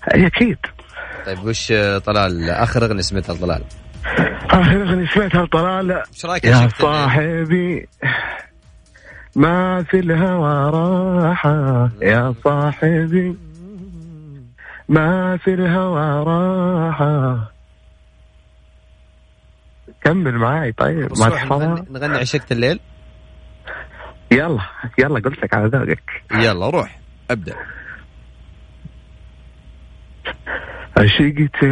أكيد. 0.08 0.58
طيب 1.26 1.38
وش 1.44 1.72
طلال؟ 2.04 2.50
آخر 2.50 2.84
أغنية 2.84 3.02
سمعتها 3.02 3.34
لطلال. 3.34 3.64
آخر 4.50 4.82
أغنية 4.82 5.08
سمعتها 5.08 5.46
طلال 5.46 5.92
إيش 5.92 6.26
رأيك 6.26 6.44
يا؟ 6.44 6.68
صاحبي 6.68 7.88
ما 9.36 9.82
في 9.82 9.98
الهوى 9.98 10.70
راحة. 10.70 11.90
يا 12.02 12.34
صاحبي 12.44 13.36
ما 14.88 15.36
في 15.36 15.54
الهوى 15.54 16.24
راحة. 16.24 17.52
كمل 20.04 20.38
معاي 20.38 20.72
طيب 20.72 21.18
ما 21.18 21.28
تحفظها 21.28 21.66
نغني, 21.66 21.86
نغني 21.90 22.18
عشقت 22.18 22.52
الليل؟ 22.52 22.80
يلا 24.32 24.60
يلا 24.98 25.20
قلت 25.20 25.42
لك 25.42 25.54
على 25.54 25.68
ذوقك. 25.68 26.22
يلا 26.34 26.70
روح 26.70 26.98
ابدأ. 27.30 27.54
عشقت 30.96 31.62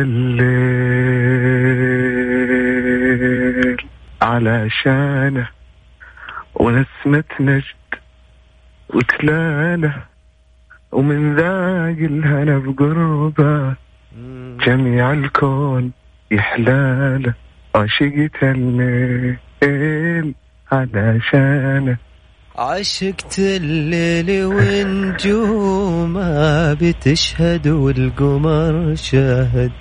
الليل 2.51 3.77
علشانه 4.23 5.49
ونسمة 6.55 7.25
نجد 7.41 7.65
وتلالة 8.95 9.95
ومن 10.93 11.35
ذاق 11.37 11.99
الهنا 12.11 12.59
بقربه 12.59 13.75
جميع 14.67 15.13
الكون 15.13 15.93
يحلاله 16.31 17.35
عشقت 17.75 18.43
الليل 18.43 20.35
علشانه 20.73 21.97
عشقت 22.59 23.39
الليل 23.39 24.45
ونجومه 24.45 26.25
بتشهد 26.75 27.69
والقمر 27.69 28.95
شاهد. 28.95 29.73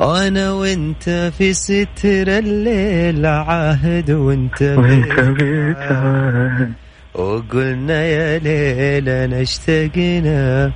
أنا 0.00 0.52
وإنت 0.52 1.30
في 1.38 1.52
ستر 1.52 2.38
الليل 2.38 3.26
عاهد 3.26 4.10
وإنت 4.10 4.62
وإنت 4.62 5.42
وقلنا 7.14 8.04
يا 8.04 8.38
ليل 8.38 9.08
انا 9.08 9.40
اشتقنا 9.42 10.72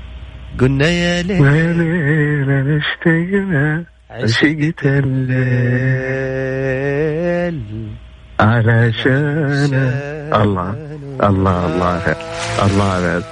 قلنا 0.58 0.88
يا 0.88 1.22
ليل 1.22 1.42
وليلة 1.42 2.78
اشتقنا 2.78 3.84
عشقت 4.10 4.84
الليل. 4.84 5.36
علشانة. 8.40 10.16
الله. 10.42 10.85
الله 11.22 11.66
الله 11.66 12.16
الله 12.66 12.92
عليك. 12.92 13.24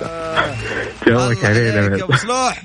جوك 1.09 1.45
علينا 1.45 1.97
يا 1.97 2.17
صلاح. 2.17 2.63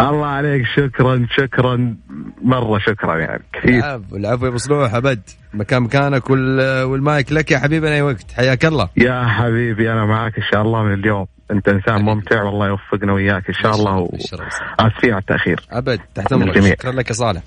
الله 0.00 0.26
عليك 0.26 0.62
شكرا 0.76 1.26
شكرا. 1.30 1.94
مرة 2.42 2.78
شكرا 2.78 3.18
يعني 3.18 3.42
كثير. 3.52 3.78
العفو 3.78 4.16
العفو 4.16 4.44
يا 4.44 4.48
أبو 4.50 4.58
صلوح 4.58 4.94
أبد. 4.94 5.22
مكان 5.54 5.82
مكانك 5.82 6.30
وال- 6.30 6.82
والمايك 6.82 7.32
لك 7.32 7.50
يا 7.50 7.58
حبيبنا 7.58 7.94
أي 7.94 8.02
وقت. 8.02 8.32
حياك 8.36 8.64
الله. 8.64 8.88
يا 8.96 9.26
حبيبي 9.26 9.92
أنا 9.92 10.04
معاك 10.06 10.36
إن 10.36 10.44
شاء 10.52 10.62
الله 10.62 10.82
من 10.82 10.94
اليوم. 10.94 11.26
أنت 11.50 11.68
إنسان 11.68 12.02
ممتع 12.02 12.42
والله 12.42 12.66
يوفقنا 12.68 13.12
وياك 13.12 13.48
إن 13.48 13.54
شاء 13.62 13.74
الله. 13.74 14.08
بالشرف. 14.12 14.54
واسفين 14.80 15.12
على 15.12 15.20
التأخير. 15.20 15.60
أبد. 15.70 16.00
تحت 16.14 16.32
أمرك. 16.32 16.60
شكرا 16.60 16.92
لك 16.92 17.08
يا 17.08 17.14
صالح. 17.14 17.42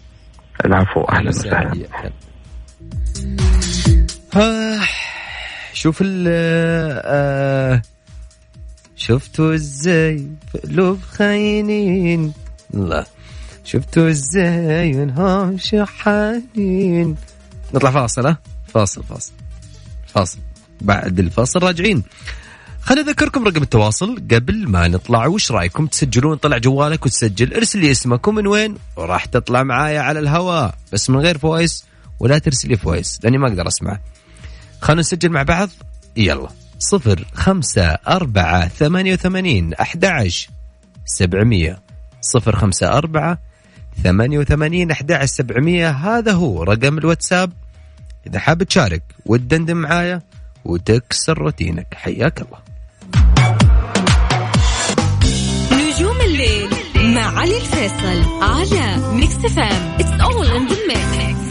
العفو 0.66 1.02
أهلا 1.02 1.30
وسهلا. 1.30 1.74
شوف 5.84 5.98
ال 6.02 6.26
آه، 7.06 7.82
شفتوا 8.96 9.54
إزاي 9.54 10.28
قلوب 10.64 11.00
خاينين. 11.02 12.34
لا 12.74 13.06
شفتوا 13.64 14.10
إزاي 14.10 14.94
منهم 14.94 15.58
شحانين 15.58 17.16
نطلع 17.74 17.92
فاصل 17.92 18.28
ها؟ 18.28 18.38
فاصل 18.68 19.04
فاصل 19.04 19.32
فاصل. 20.08 20.38
بعد 20.82 21.20
الفاصل 21.20 21.64
راجعين. 21.64 22.04
خليني 22.82 23.10
اذكركم 23.10 23.48
رقم 23.48 23.62
التواصل 23.62 24.16
قبل 24.32 24.68
ما 24.68 24.88
نطلع. 24.88 25.28
وش 25.28 25.52
رأيكم؟ 25.52 25.88
تسجلون 25.88 26.38
طلع 26.38 26.58
جوالك 26.58 27.06
وتسجل. 27.06 27.54
ارسل 27.54 27.80
لي 27.80 27.92
اسمك 27.92 28.28
ومن 28.28 28.48
وين؟ 28.48 28.76
وراح 28.96 29.26
تطلع 29.26 29.64
معايا 29.64 30.02
على 30.02 30.20
الهواء. 30.20 30.76
بس 30.94 31.10
من 31.10 31.20
غير 31.20 31.38
فويس 31.38 31.86
ولا 32.20 32.38
ترسل 32.38 32.70
لي 32.70 32.78
voice 32.78 33.20
لأني 33.24 33.38
ما 33.38 33.48
أقدر 33.48 33.68
أسمع. 33.68 34.00
خلينا 34.84 35.00
نسجل 35.00 35.30
مع 35.30 35.44
بعض. 35.44 35.70
يلا. 36.18 36.50
صفر 36.80 37.26
خمسة 37.34 37.86
أربعة 38.08 38.68
ثمانية 38.68 39.14
وثمانين 39.14 39.74
أحد 39.74 40.30
سبعمية. 41.06 41.80
صفر 42.22 42.56
خمسة 42.56 42.98
أربعة 42.98 43.38
ثمانية 44.04 44.40
وثمانين 44.40 44.92
أحد 44.92 45.26
سبعمية. 45.26 45.90
هذا 45.90 46.32
هو 46.32 46.64
رقم 46.64 46.98
الواتساب. 46.98 47.52
إذا 48.28 48.40
حاب 48.40 48.64
تشارك 48.64 49.04
وتدندن 49.26 49.78
معايا 49.78 50.22
وتكسر 50.66 51.38
روتينك. 51.38 51.88
حياك 51.94 52.42
الله. 52.42 52.60
نجوم 55.72 56.22
الليل 56.22 56.70
مع 56.96 57.40
علي 57.40 57.58
الفيصل 57.58 58.44
على 58.44 58.98
Mix 59.14 59.36
FM 59.36 59.96
it's 60.00 60.22
all 60.22 60.48
in 60.48 60.68
the 60.68 60.76
mix 60.88 61.43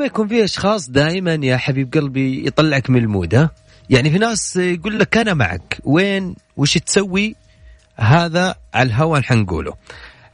ما 0.00 0.06
يكون 0.06 0.28
في 0.28 0.44
أشخاص 0.44 0.90
دائما 0.90 1.34
يا 1.34 1.56
حبيب 1.56 1.94
قلبي 1.94 2.46
يطلعك 2.46 2.90
من 2.90 2.96
المود 2.96 3.34
ها؟ 3.34 3.50
يعني 3.90 4.10
في 4.10 4.18
ناس 4.18 4.56
يقول 4.56 4.98
لك 4.98 5.16
أنا 5.16 5.34
معك 5.34 5.78
وين؟ 5.84 6.34
وش 6.56 6.78
تسوي؟ 6.78 7.36
هذا 7.96 8.54
على 8.74 8.86
الهوا 8.86 9.20
حنقوله. 9.20 9.74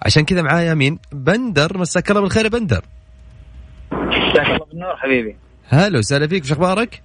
عشان 0.02 0.24
كذا 0.24 0.42
معايا 0.42 0.74
مين؟ 0.74 0.98
بندر 1.12 1.79
مساك 1.79 2.11
الله 2.11 2.22
بالخير 2.22 2.44
يا 2.44 2.50
بندر. 2.50 2.85
مساك 3.92 4.46
الله 4.46 4.66
بالنور 4.70 4.96
حبيبي. 4.96 5.37
هلا 5.68 5.98
وسهلا 5.98 6.26
فيك 6.26 6.44
وش 6.44 6.52
أخبارك؟ 6.52 7.02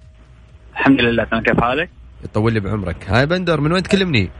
الحمد 0.72 1.00
لله 1.00 1.24
تمام. 1.24 1.42
كيف 1.42 1.60
حالك؟ 1.60 1.90
يطول 2.24 2.52
لي 2.52 2.60
بعمرك. 2.60 3.08
هاي 3.08 3.26
بندر 3.26 3.60
من 3.60 3.72
وين 3.72 3.82
تكلمني؟ 3.82 4.30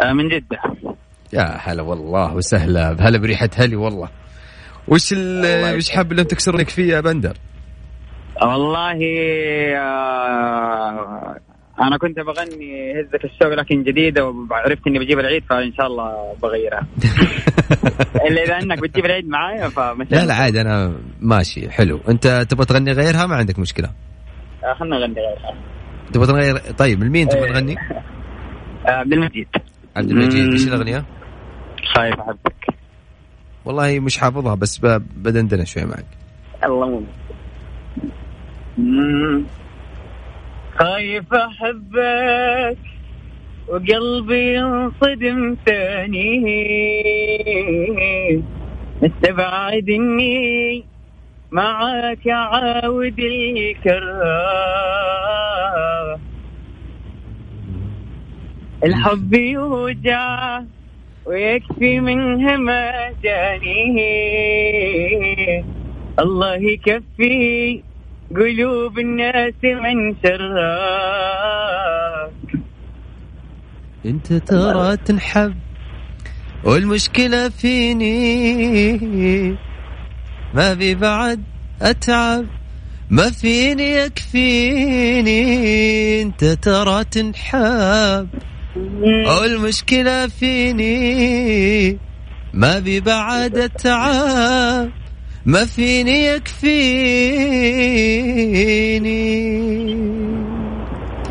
آه 0.00 0.12
من 0.12 0.28
جدة. 0.28 0.58
يا 1.32 1.58
هلا 1.62 1.82
والله 1.82 2.34
وسهلا 2.34 2.92
بهلا 2.92 3.18
بريحة 3.18 3.50
هلي 3.56 3.76
والله. 3.76 4.08
وش 4.88 5.14
وش 5.76 5.90
حاب 5.90 6.22
تكسر 6.22 6.56
لك 6.56 6.68
فيه 6.68 6.94
يا 6.94 7.00
بندر؟ 7.00 7.36
والله 8.42 8.98
آه 9.76 11.36
أنا 11.80 11.98
كنت 11.98 12.20
بغني 12.20 12.92
هزة 13.00 13.20
الشوق 13.24 13.54
لكن 13.54 13.82
جديدة 13.82 14.24
وعرفت 14.26 14.86
إني 14.86 14.98
بجيب 14.98 15.18
العيد 15.18 15.44
فإن 15.50 15.72
شاء 15.72 15.86
الله 15.86 16.34
بغيرها 16.42 16.86
إلا 18.28 18.42
إذا 18.42 18.58
إنك 18.58 18.82
بتجيب 18.82 19.04
العيد 19.04 19.28
معايا 19.28 19.68
فمثلا 19.68 20.18
لا 20.18 20.26
لا 20.26 20.34
عادي 20.34 20.60
أنا 20.60 20.96
ماشي 21.20 21.70
حلو 21.70 22.00
أنت 22.08 22.46
تبغى 22.48 22.66
تغني 22.66 22.92
غيرها 22.92 23.26
ما 23.26 23.36
عندك 23.36 23.58
مشكلة 23.58 23.90
آه 24.64 24.74
خلنا 24.74 24.98
نغني 24.98 25.14
غيرها 25.14 25.54
تبغى 26.12 26.26
تغير 26.26 26.56
طيب 26.56 27.04
لمين 27.04 27.28
تبغى 27.28 27.44
إيه. 27.44 27.52
تغني؟ 27.52 27.76
آه 28.88 28.90
عبد 28.90 29.12
المجيد 29.12 29.48
عبد 29.96 30.10
المجيد. 30.10 30.52
إيش 30.52 30.68
الأغنية؟ 30.68 31.04
خايف 31.94 32.20
أحبك 32.20 32.75
والله 33.66 34.00
مش 34.00 34.18
حافظها 34.18 34.54
بس 34.54 34.80
بدندن 35.16 35.64
شوي 35.64 35.84
معك. 35.84 36.06
الله. 36.64 37.02
خايف 40.78 41.34
أحبك 41.34 42.78
وقلبي 43.68 44.54
ينصدم 44.54 45.56
ثاني 45.66 46.44
مستبعد 49.02 49.88
إني 49.88 50.84
معاك 51.50 52.28
عاود 52.28 53.18
الكرة. 53.18 54.36
الحب 58.84 59.34
يوجع 59.34 60.60
ويكفي 61.26 62.00
منه 62.00 62.56
ما 62.56 63.12
جاني 63.22 63.84
الله 66.18 66.54
يكفي 66.54 67.82
قلوب 68.36 68.98
الناس 68.98 69.54
من 69.64 70.16
شرها 70.22 70.76
أنت 74.06 74.32
ترى 74.32 74.96
تنحب 74.96 75.54
والمشكلة 76.64 77.48
فيني. 77.48 78.96
ما 80.54 80.74
في 80.74 80.94
بعد 80.94 81.42
أتعب 81.82 82.46
ما 83.10 83.30
فيني 83.30 83.92
يكفيني. 83.92 85.42
أنت 86.22 86.44
ترى 86.44 87.04
تنحب 87.04 88.28
والمشكلة 89.26 90.26
فيني؟ 90.26 91.98
ما 92.54 92.78
بي 92.78 93.00
بعد 93.00 93.56
التعب 93.56 94.90
ما 95.46 95.64
فيني 95.64 96.24
يكفيني. 96.24 96.66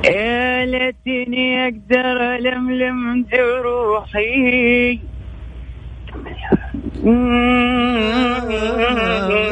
يا 0.05 0.65
ليتني 0.65 1.67
أقدر 1.67 2.36
ألملم 2.36 3.25
جروحي 3.34 4.99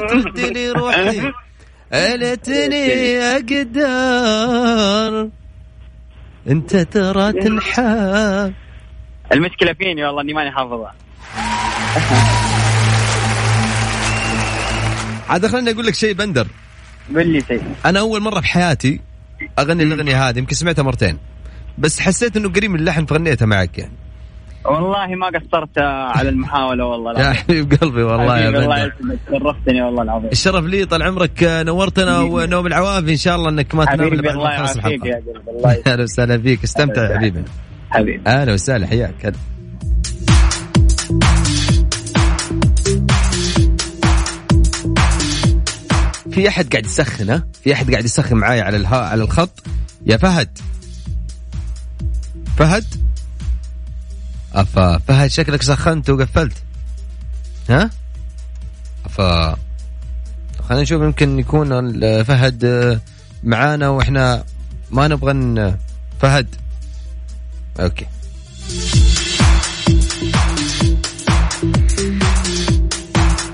تهدي 0.10 0.72
روحي. 0.72 1.32
ليتني 1.94 3.20
أقدر. 3.20 5.30
انت 6.50 6.76
ترى 6.76 7.32
تنحاب 7.34 8.54
المشكلة 9.32 9.74
فيني؟ 9.74 10.04
والله 10.06 10.22
إني 10.22 10.34
ماني 10.34 10.52
حافظها. 10.52 10.94
عاد 15.30 15.48
خليني 15.48 15.72
أقول 15.72 15.86
لك 15.86 15.94
شيء 15.94 16.14
بندر. 16.14 16.48
قل 17.16 17.28
لي 17.28 17.42
شيء. 17.42 17.64
أنا 17.86 18.00
أول 18.00 18.22
مرة 18.22 18.42
في 18.42 18.48
حياتي 18.48 19.02
أغني 19.60 19.84
الأغنية 19.84 20.30
هذه 20.30 20.38
يمكن 20.38 20.56
سمعتها 20.56 20.84
مرتين. 20.84 21.18
بس 21.78 22.00
حسيت 22.00 22.38
إنه 22.38 22.50
قريب 22.50 22.72
من 22.72 22.80
اللحن 22.80 23.06
فغنيتها 23.06 23.46
معك 23.46 23.78
يعني. 23.78 23.94
والله 24.66 25.08
ما 25.16 25.28
قصرت 25.28 25.78
على 26.18 26.30
المحاولة 26.30 26.86
والله 26.86 27.20
يا 27.20 27.34
حبيب 27.34 27.74
قلبي 27.74 28.04
والله 28.04 28.40
يا 28.40 28.44
حبيبي 28.44 28.66
الله 28.66 28.76
بندر. 28.76 28.94
يسعدك 28.96 29.20
شرفتني 29.32 29.82
والله 29.82 30.04
العظيم. 30.04 30.30
الشرف 30.32 30.66
لي 30.66 30.86
طال 30.86 31.04
عمرك 31.04 31.44
نورتنا 31.44 32.20
ونوم 32.20 32.68
العوافي 32.68 33.12
إن 33.12 33.18
شاء 33.18 33.36
الله 33.36 33.50
إنك 33.50 33.76
ما 33.76 33.86
تنام 33.86 34.00
إلا 34.00 34.08
حبيبي 34.08 34.22
بعد 34.28 34.36
الله 34.36 34.50
ما 34.50 34.56
تخلص 34.66 34.76
يعافيك 34.78 35.06
يا 35.06 35.16
قلبي 35.16 35.50
الله. 35.50 35.82
أهلا 35.88 36.04
وسهلا 36.04 36.38
فيك. 36.38 36.64
استمتع 36.64 37.12
يا 37.12 37.18
حبيبي. 37.18 37.44
حبيبي. 37.90 38.22
أهلا 38.28 38.54
وسهلا 38.54 38.88
حياك. 38.88 39.34
في 46.32 46.48
أحد 46.48 46.72
قاعد 46.72 46.86
يسخن 46.86 47.30
ها؟ 47.30 47.48
في 47.64 47.74
أحد 47.74 47.92
قاعد 47.92 48.06
يسخن 48.06 48.36
معاي 48.36 48.62
على 48.62 48.78
الها 48.78 48.98
على 48.98 49.24
الخط؟ 49.24 49.64
يا 50.06 50.18
فهد. 50.18 50.58
فهد؟ 52.58 52.86
أفا 54.56 54.98
فهد 54.98 55.30
شكلك 55.30 55.62
سخنت 55.62 56.10
وقفلت. 56.10 56.58
ها؟ 57.70 57.90
أفا 59.06 59.58
خلينا 60.70 60.84
نشوف 60.84 61.02
يمكن 61.02 61.40
يكون 61.40 61.70
فهد 62.24 62.66
آه، 62.66 63.00
معانا 63.44 63.90
وإحنا 63.90 64.44
ما 64.92 65.08
نبغى 65.08 65.76
فهد. 66.20 66.48
أوكي. 67.80 68.06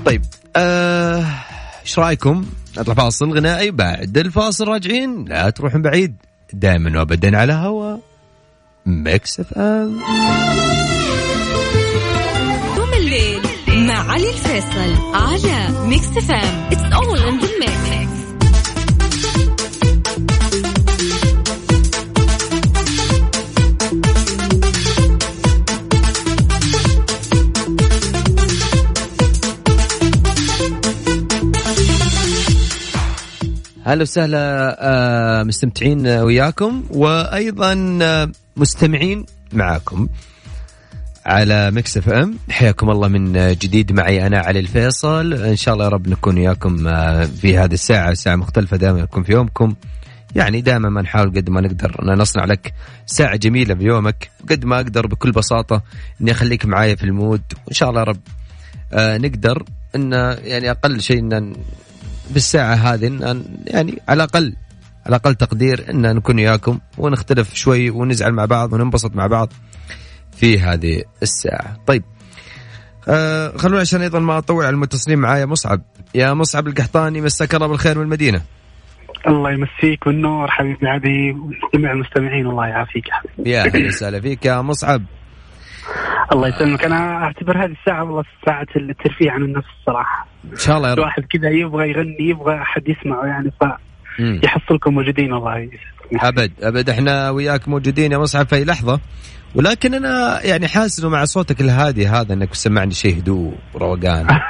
طيب 0.04 0.24
آه، 0.56 1.26
إيش 1.82 1.98
رأيكم؟ 1.98 2.46
نطلع 2.78 2.94
فاصل 2.94 3.32
غنائي 3.32 3.70
بعد 3.70 4.18
الفاصل 4.18 4.68
راجعين. 4.68 5.24
لا 5.24 5.50
تروحون 5.50 5.82
بعيد 5.82 6.16
دائما 6.52 6.98
وابدا 6.98 7.38
على 7.38 7.52
هوا 7.52 7.96
Mix 8.86 9.40
FM. 9.40 10.89
علي 14.10 14.30
الفيصل 14.30 15.14
على 15.14 15.86
Mix 15.86 16.06
FM 16.08 16.68
it's 16.72 16.82
all 16.92 17.18
in 17.18 17.40
the 17.40 17.46
وسهلا 34.02 34.76
آه، 34.80 35.42
مستمتعين 35.42 36.06
وياكم 36.06 36.84
وأيضا 36.90 37.98
آه، 38.02 38.32
مستمعين 38.56 39.26
معاكم. 39.52 40.08
على 41.26 41.70
Mix 41.70 41.96
FM. 41.96 42.38
حياكم 42.50 42.90
الله 42.90 43.08
من 43.08 43.32
جديد 43.54 43.92
معي 43.92 44.26
أنا 44.26 44.38
علي 44.38 44.60
الفيصل. 44.60 45.34
إن 45.34 45.56
شاء 45.56 45.74
الله 45.74 45.84
يا 45.84 45.90
رب 45.90 46.08
نكون 46.08 46.38
وياكم 46.38 46.88
آه، 46.88 47.24
في 47.24 47.58
هذه 47.58 47.72
الساعة 47.72 48.14
ساعة 48.14 48.36
مختلفة 48.36 48.76
دائما 48.76 49.02
نكون 49.02 49.22
في 49.22 49.32
يومكم. 49.32 49.74
يعني 50.34 50.60
دائما 50.60 50.88
ما 50.88 51.02
نحاول 51.02 51.30
قد 51.30 51.50
ما 51.50 51.60
نقدر 51.60 51.96
نصنع 52.04 52.44
لك 52.44 52.74
ساعة 53.06 53.36
جميلة 53.36 53.74
بيومك 53.74 54.30
قد 54.50 54.64
ما 54.64 54.76
أقدر 54.76 55.06
بكل 55.06 55.32
بساطة 55.32 55.82
إني 56.20 56.30
أخليك 56.30 56.66
معايا 56.66 56.94
في 56.94 57.04
ال 57.04 57.10
mood. 57.10 57.42
وإن 57.66 57.74
شاء 57.74 57.90
الله 57.90 58.00
يا 58.00 58.06
رب 58.06 58.20
آه، 58.92 59.18
نقدر 59.18 59.64
أن 59.96 60.12
يعني 60.44 60.70
أقل 60.70 61.00
شيء 61.00 61.18
إن 61.18 61.52
بالساعة 62.30 62.74
هذه 62.74 63.06
إن 63.06 63.44
يعني 63.66 64.02
على 64.08 64.16
الأقل 64.16 64.56
على 65.06 65.16
أقل 65.16 65.34
تقدير 65.34 65.90
أن 65.90 66.16
نكون 66.16 66.36
وياكم 66.36 66.78
ونختلف 66.98 67.54
شوي 67.54 67.90
ونزعل 67.90 68.32
مع 68.32 68.44
بعض 68.44 68.72
وننبسط 68.72 69.16
مع 69.16 69.26
بعض. 69.26 69.52
في 70.40 70.58
هذه 70.58 71.02
الساعة. 71.22 71.76
طيب. 71.86 72.02
آه 73.08 73.56
خلونا 73.56 73.80
عشان 73.80 74.00
أيضا 74.00 74.18
ما 74.18 74.38
أطول 74.38 74.64
على 74.64 74.74
المتصلين 74.74 75.18
معايا. 75.18 75.46
مصعب. 75.46 75.80
يا 76.14 76.34
مصعب 76.34 76.66
القحطاني 76.66 77.20
مساك 77.20 77.54
الله 77.54 77.66
بالخير 77.66 77.98
من 77.98 78.04
المدينة. 78.04 78.42
الله 79.26 79.50
يمسيك 79.50 80.04
بالنور 80.06 80.50
حبيبي 80.50 80.88
عدي 80.88 81.32
وجميع 81.32 81.92
المستمعين 81.92 82.46
الله 82.46 82.66
يعافيك 82.66 83.08
يا 83.08 83.14
حبيبي. 83.14 83.50
يا 83.50 83.64
أهلا 83.64 83.86
وسهلا 83.86 84.20
فيك. 84.20 84.46
يا 84.46 84.60
مصعب. 84.60 85.02
الله 86.32 86.48
يسلمك. 86.48 86.84
أنا 86.84 87.24
أعتبر 87.24 87.64
هذه 87.64 87.74
الساعة 87.80 88.04
والله 88.04 88.24
ساعة 88.46 88.66
الترفيه 88.76 89.30
عن 89.30 89.42
النفس 89.42 89.68
الصراحة. 89.80 90.26
إن 90.52 90.56
شاء 90.56 90.76
الله 90.76 90.88
يا 90.88 90.94
رب. 90.94 90.98
الواحد 90.98 91.22
كذا 91.30 91.50
يبغى 91.50 91.90
يغني 91.90 92.16
يبغى 92.20 92.54
أحد 92.54 92.88
يسمعه 92.88 93.26
يعني 93.26 93.50
مم. 94.18 94.40
فيحصلكم 94.40 94.94
موجودين 94.94 95.32
الله 95.34 95.68
أبد 96.12 96.52
أبد. 96.62 96.90
إحنا 96.90 97.30
وياك 97.30 97.68
موجودين 97.68 98.12
يا 98.12 98.18
مصعب 98.18 98.46
في 98.46 98.56
أي 98.56 98.64
لحظة. 98.64 99.00
ولكن 99.54 99.94
أنا 99.94 100.40
يعني 100.46 100.68
حاسس 100.68 101.00
إنه 101.00 101.08
مع 101.08 101.24
صوتك 101.24 101.60
الهادي 101.60 102.06
هذا 102.06 102.34
إنك 102.34 102.50
تسمعني 102.50 102.90
شيء 102.90 103.18
هدوء 103.18 103.54
وروقان؟ 103.74 104.26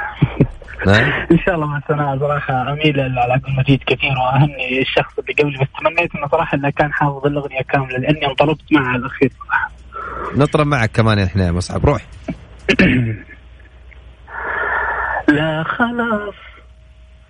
إن 1.31 1.39
شاء 1.45 1.55
الله 1.55 1.65
مع 1.65 1.77
السلامة. 1.77 2.19
صراحة 2.19 2.73
أميل 2.73 2.99
على 2.99 3.33
عبد 3.33 3.45
المجيد 3.45 3.79
كثير. 3.87 4.11
واهني 4.11 4.81
الشخص 4.81 5.19
اللي 5.19 5.33
قبلي. 5.33 5.57
بس 5.61 5.67
تمنيت 5.79 6.15
إنه 6.15 6.27
صراحة 6.27 6.57
إنه 6.57 6.69
كان 6.69 6.93
حافظ 6.93 7.25
الأغنية 7.25 7.61
كاملة 7.61 7.97
لأني 7.97 8.25
انطلبت 8.27 8.61
معها 8.71 8.95
الأخير 8.95 9.31
صراحة. 9.39 9.71
نطرب 10.35 10.67
معك 10.67 10.91
كمان 10.91 11.19
إحنا 11.19 11.45
يا 11.45 11.51
مصعب 11.51 11.85
روح. 11.85 12.01
لا 15.27 15.63
خلاص 15.63 16.35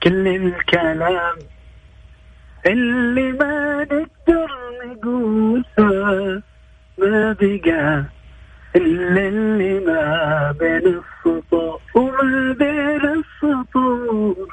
كل 0.04 0.28
الكلام 0.28 1.36
اللي 2.66 3.32
ما 3.32 3.84
نقدر 3.84 4.48
نقوله 4.86 6.42
ما 6.98 7.36
بقى. 7.42 8.06
إلا 8.76 9.28
اللي 9.28 9.80
ما 9.80 10.56
بين 10.60 11.02
السطور 11.26 11.80
وما 11.96 12.56
بين 12.60 13.02
السطور. 13.24 14.48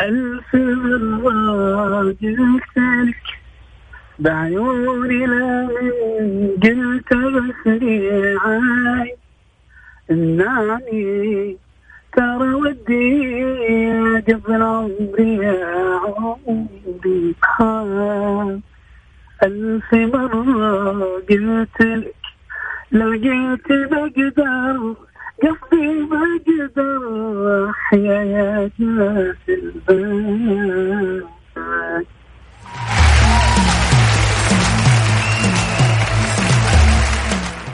ألف 0.00 0.54
مرة 0.54 2.02
لك 2.02 3.22
بعيوني 4.18 5.26
لا 5.26 5.68
من 5.68 6.50
قلت 6.62 7.14
بس 7.14 7.66
عاي 8.44 9.16
النعمي 10.10 11.56
ترى 12.12 12.54
ودي 12.54 13.14
قبل 14.32 14.62
عمري 14.62 15.36
يا 15.36 16.00
عمري 16.46 17.34
ألف 19.42 19.94
مرة 19.94 21.02
قلت 21.30 21.80
لك 21.80 22.14
لقيت 22.92 23.68
بقدر 23.90 24.94
قصدي 25.42 26.06
بقدر 26.10 27.70
أحيا 27.70 28.22
يا 28.22 28.70
البال 29.48 31.22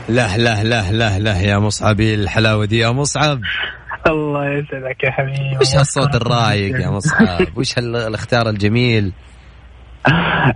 لا 0.08 0.36
لا 0.36 0.64
لا 0.64 0.92
لا 0.92 1.18
لا 1.18 1.40
يا 1.40 1.58
مصعبي 1.58 2.14
الحلاوة 2.14 2.64
دي 2.64 2.78
يا 2.78 2.90
مصعب. 2.90 3.40
الله 4.06 4.48
يسعدك 4.48 5.04
يا 5.04 5.10
حبيبي. 5.10 5.58
وش 5.60 5.76
هالصوت 5.76 6.14
الرايق 6.14 6.80
يا 6.80 6.90
مصعب؟ 6.90 7.46
وش 7.56 7.78
هالاختيار 7.78 8.48
الجميل؟ 8.48 9.12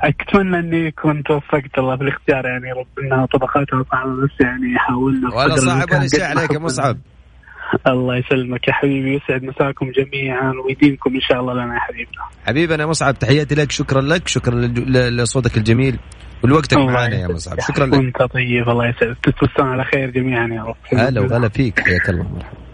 أتمنى 0.02 0.58
إني 0.58 0.90
كنت 0.90 1.30
وفقت 1.30 1.78
الله 1.78 1.96
في 1.96 2.02
الاختيار 2.02 2.46
يعني 2.46 2.72
ربنا 2.72 3.26
طبقاتها 3.26 3.84
صعبه 3.92 4.12
بس 4.24 4.40
يعني 4.40 4.78
حاولنا 4.78 5.34
ولا 5.34 5.56
صعب 5.56 5.90
ولا 5.92 6.08
شيء 6.08 6.24
عليك 6.24 6.52
يا. 6.52 6.58
مصعب. 6.58 6.98
الله 7.86 8.16
يسلمك 8.16 8.68
يا 8.68 8.72
حبيبي 8.72 9.16
يسعد 9.16 9.42
مساكم 9.42 9.90
جميعا 9.90 10.52
ويديمكم 10.66 11.14
إن 11.14 11.20
شاء 11.20 11.40
الله 11.40 11.54
لنا 11.54 11.74
يا 11.74 11.80
حبيبنا. 11.80 12.22
حبيبنا 12.46 12.86
مصعب 12.86 13.18
تحياتي 13.18 13.54
لك 13.54 13.70
شكرا 13.70 14.00
لك 14.00 14.28
شكرا 14.28 14.54
لصوتك 15.10 15.56
الجميل 15.56 15.98
ولوقتك 16.44 16.78
معنا 16.78 17.16
يا. 17.16 17.28
مصعب 17.28 17.60
شكرا 17.60 17.86
لك. 17.86 17.92
وانت 17.92 18.16
طيب 18.16 18.68
الله 18.68 18.88
يسعدك. 18.88 19.16
تتوسعون 19.22 19.68
على 19.68 19.84
خير 19.84 20.10
جميعا 20.10 20.48
يا 20.48 20.62
رب. 20.62 20.76
هلا 21.00 21.20
وغلا 21.20 21.48
فيك 21.48 21.80
حياك 21.80 22.08
الله. 22.08 22.22
مرحبا 22.22 22.65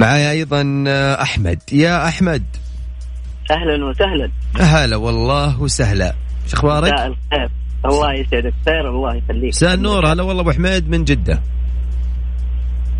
معايا 0.00 0.30
أيضا 0.30 0.84
آه، 0.88 1.22
أحمد. 1.22 1.58
يا 1.72 2.08
أحمد. 2.08 2.42
أهلا 3.50 3.84
وسهلا. 3.84 4.30
هلا 4.60 4.96
والله 4.96 5.62
وسهلا. 5.62 6.14
شو 6.46 6.56
أخبارك؟ 6.56 6.92
مساء 6.92 7.06
الخير. 7.06 7.50
الله 7.84 8.12
يسعدك. 8.12 8.54
خير 8.66 8.88
الله 8.88 9.14
يخليك. 9.14 9.48
مساء 9.48 9.74
النور. 9.74 10.06
هلا 10.06 10.22
والله 10.22 10.42
أبو 10.42 10.52
حميد 10.52 10.90
من 10.90 11.04
جدة؟ 11.04 11.40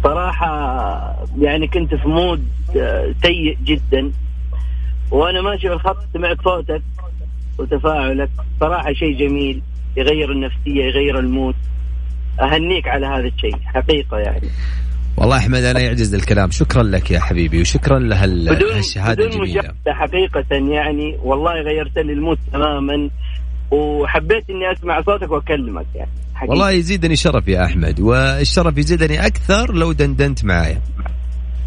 صراحة 0.05 1.27
يعني 1.39 1.67
كنت 1.67 1.95
في 1.95 2.09
مود 2.09 2.49
آه، 2.77 3.15
سيء 3.23 3.59
جدا. 3.65 4.13
وأنا 5.11 5.41
ماشي 5.41 5.69
بالخط 5.69 5.99
سمعت 6.13 6.37
صوتك 6.45 6.83
وتفاعلك. 7.59 8.31
صراحة 8.61 8.93
شيء 8.93 9.19
جميل. 9.19 9.63
يغير 9.97 10.33
النفسية 10.33 10.85
يغير 10.85 11.19
المود. 11.19 11.55
أهنيك 12.41 12.89
على 12.89 13.07
هذا 13.07 13.27
الشيء 13.27 13.57
حقيقة 13.65 14.19
يعني. 14.19 14.49
والله 15.21 15.37
أحمد 15.37 15.63
أنا 15.65 15.81
يعجز 15.81 16.15
الكلام. 16.15 16.51
شكرا 16.51 16.83
لك 16.83 17.11
يا 17.11 17.21
حبيبي 17.21 17.61
وشكرا 17.61 17.99
لهالشهاده 17.99 19.27
بدون 19.27 19.43
الجميلة. 19.43 19.61
مجاملة 19.61 19.75
حقيقة 19.89 20.73
يعني 20.73 21.19
والله 21.23 21.53
غيرت 21.53 21.97
لي 21.97 22.13
المود 22.13 22.39
تماما 22.53 23.11
وحبيت 23.71 24.51
إني 24.51 24.73
أسمع 24.73 25.03
صوتك 25.03 25.31
وأكلمك 25.31 25.87
يعني 25.95 26.11
حقيقة. 26.35 26.51
والله 26.51 26.71
يزيدني 26.71 27.17
شرف 27.17 27.49
يا 27.49 27.65
أحمد 27.65 28.01
والشرف 28.01 28.79
يزيدني 28.79 29.27
أكثر 29.27 29.75
لو 29.75 29.93
دندنت 29.93 30.45
معايا. 30.45 30.81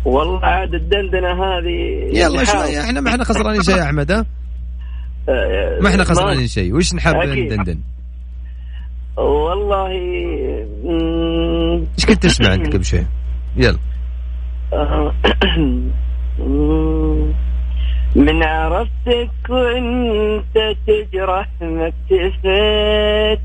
والله 0.06 0.46
عاد 0.46 0.74
الدندنة 0.74 1.32
هذه 1.44 2.10
يلا. 2.14 2.44
شوي 2.44 2.80
إحنا 2.80 3.02
ما 3.02 3.10
إحنا 3.10 3.24
خسرانين 3.24 3.64
شيء 3.64 3.78
يا 3.78 3.84
أحمد 3.84 4.12
ها؟ 4.12 4.26
ما 5.84 5.90
إحنا 5.90 6.04
خسرانين 6.04 6.48
شيء. 6.48 6.76
وش 6.76 6.94
نحب. 6.94 7.16
ندندن؟ 7.16 7.80
والله 9.18 9.88
إيش 11.98 12.06
كنت 12.06 12.24
تسمع 12.24 12.54
أنت 12.54 12.68
قبل 12.74 12.86
شوي؟ 12.86 13.06
يلا. 13.58 13.78
آه، 14.74 15.14
من 18.16 18.44
عرفتك 18.44 19.50
وانت 19.50 20.76
تجرح 20.88 21.48
ما 21.62 21.88
اكتفيت 21.88 23.40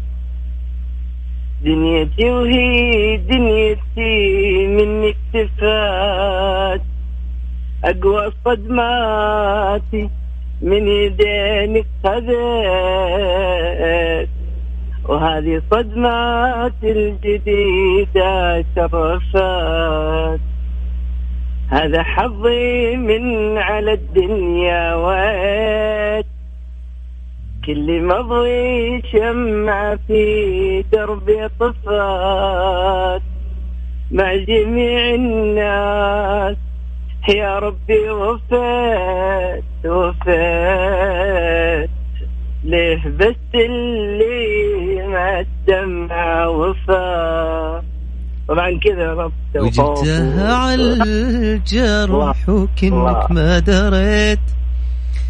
دنيتي 1.65 2.31
وهي 2.31 3.17
دنيتي 3.17 4.67
منك 4.67 5.17
اكتفات 5.35 6.83
أقوى 7.85 8.33
صدماتي 8.45 10.11
من 10.63 10.89
يدينك 10.89 11.87
خذيت 12.05 13.09
وهذه 15.09 15.63
صدمات 15.71 16.73
الجديدة 16.83 18.65
شرفت. 18.77 20.41
هذا 21.69 22.03
حظي 22.03 22.97
من 22.97 23.59
على 23.59 23.93
الدنيا 23.93 24.95
ويت 24.95 26.27
كل 27.67 28.03
مضي 28.03 29.03
شمعة 29.13 29.99
في 30.07 30.85
دربي 30.93 31.49
طفت. 31.61 33.23
مع 34.11 34.35
جميع 34.35 35.15
الناس 35.15 36.57
يا 37.29 37.59
ربي 37.59 38.11
وفيت 38.11 39.65
وفيت 39.85 41.91
ليه 42.65 43.09
بس 43.19 43.35
اللي 43.55 44.48
الدمع 45.69 46.47
وفا 46.47 47.83
طبعا 48.49 48.81
كذا 48.85 49.13
ربط 49.13 49.33
وجبتها 49.57 50.55
على 50.55 51.03
الجرح. 51.03 52.49
وكنك 52.49 53.31
ما 53.31 53.59
دريت. 53.59 54.39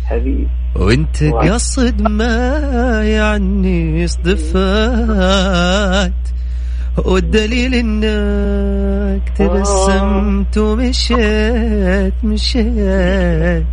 حبيبي. 0.07 0.49
وانت. 0.77 1.25
قصد 1.25 2.03
ما 2.03 3.03
يعني 3.05 4.05
اصطفات 4.05 5.33
والدليل 7.05 7.75
إنك 7.75 9.29
تبسمت 9.37 10.59
ومشيت 10.59 12.15
مشيت. 12.25 13.65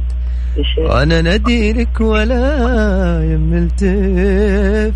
وأنا 0.78 1.22
نديلك 1.22 2.02
ولا 2.02 2.48
يم 3.32 3.54
التفات 3.54 4.94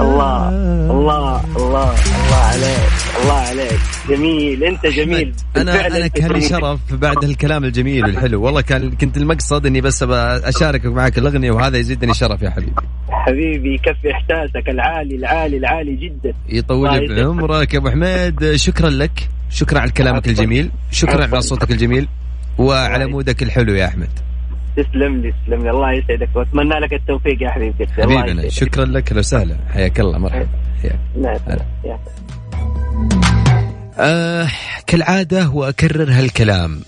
الله 0.00 0.48
الله 0.90 1.56
الله 1.56 1.94
الله 2.16 2.36
عليك 2.36 2.92
الله 3.22 3.32
عليك. 3.32 3.80
جميل 4.08 4.64
أنت 4.64 4.86
جميل. 4.86 5.34
أنا 5.56 5.86
أنا 5.86 6.06
كان 6.06 6.32
لي. 6.32 6.40
شرف 6.40 6.80
بعد 6.92 7.24
هالكلام 7.24 7.64
الجميل 7.64 8.04
والحلو. 8.04 8.42
والله 8.42 8.60
كان 8.60 8.90
كنت 8.90 9.16
المقصد 9.16 9.66
إني 9.66 9.80
بس 9.80 10.02
أشاركك 10.02 10.86
معك 10.86 11.18
الأغنية 11.18 11.50
وهذا 11.50 11.78
يزيدني 11.78 12.14
شرف 12.14 12.42
يا 12.42 12.50
حبيبي. 12.50 12.72
حبيبي 13.08 13.74
يكفي 13.74 14.12
إحساسك 14.12 14.68
العالي 14.68 15.16
العالي 15.16 15.56
العالي 15.56 15.96
جدا. 15.96 16.34
يطول 16.48 17.08
لي. 17.08 17.24
بعمرك 17.24 17.74
يا 17.74 17.78
أبو 17.78 17.90
حميد 17.90 18.54
شكرا 18.54 18.90
لك 18.90 19.28
شكرا 19.50 19.80
على 19.80 19.90
كلامك. 19.90 20.28
الجميل 20.28 20.70
شكرا. 20.90 21.22
على 21.22 21.40
صوتك 21.40 21.70
الجميل 21.70 22.08
وعلى 22.58 23.06
مودك 23.06 23.42
الحلو 23.42 23.74
يا 23.74 23.86
أحمد. 23.86 24.08
تسلم 24.76 25.20
لي 25.20 25.32
تسلم 25.32 25.62
لي. 25.62 25.70
الله 25.70 25.92
يسعدك. 25.92 26.36
وأتمنى 26.36 26.74
لك 26.80 26.92
التوفيق 26.92 27.42
يا 27.42 27.50
حبيبي. 27.50 27.86
حبيبنا. 27.86 28.48
شكرا 28.48 28.84
لك 28.84 29.12
لو 29.12 29.22
سهلا 29.22 29.56
حياك 29.68 30.00
الله 30.00 30.18
مرحبا. 30.18 30.48
نعم. 31.16 31.58
آه 33.98 34.48
كالعادة 34.86 35.50
وأكرر 35.50 36.10
هالكلام. 36.10 36.82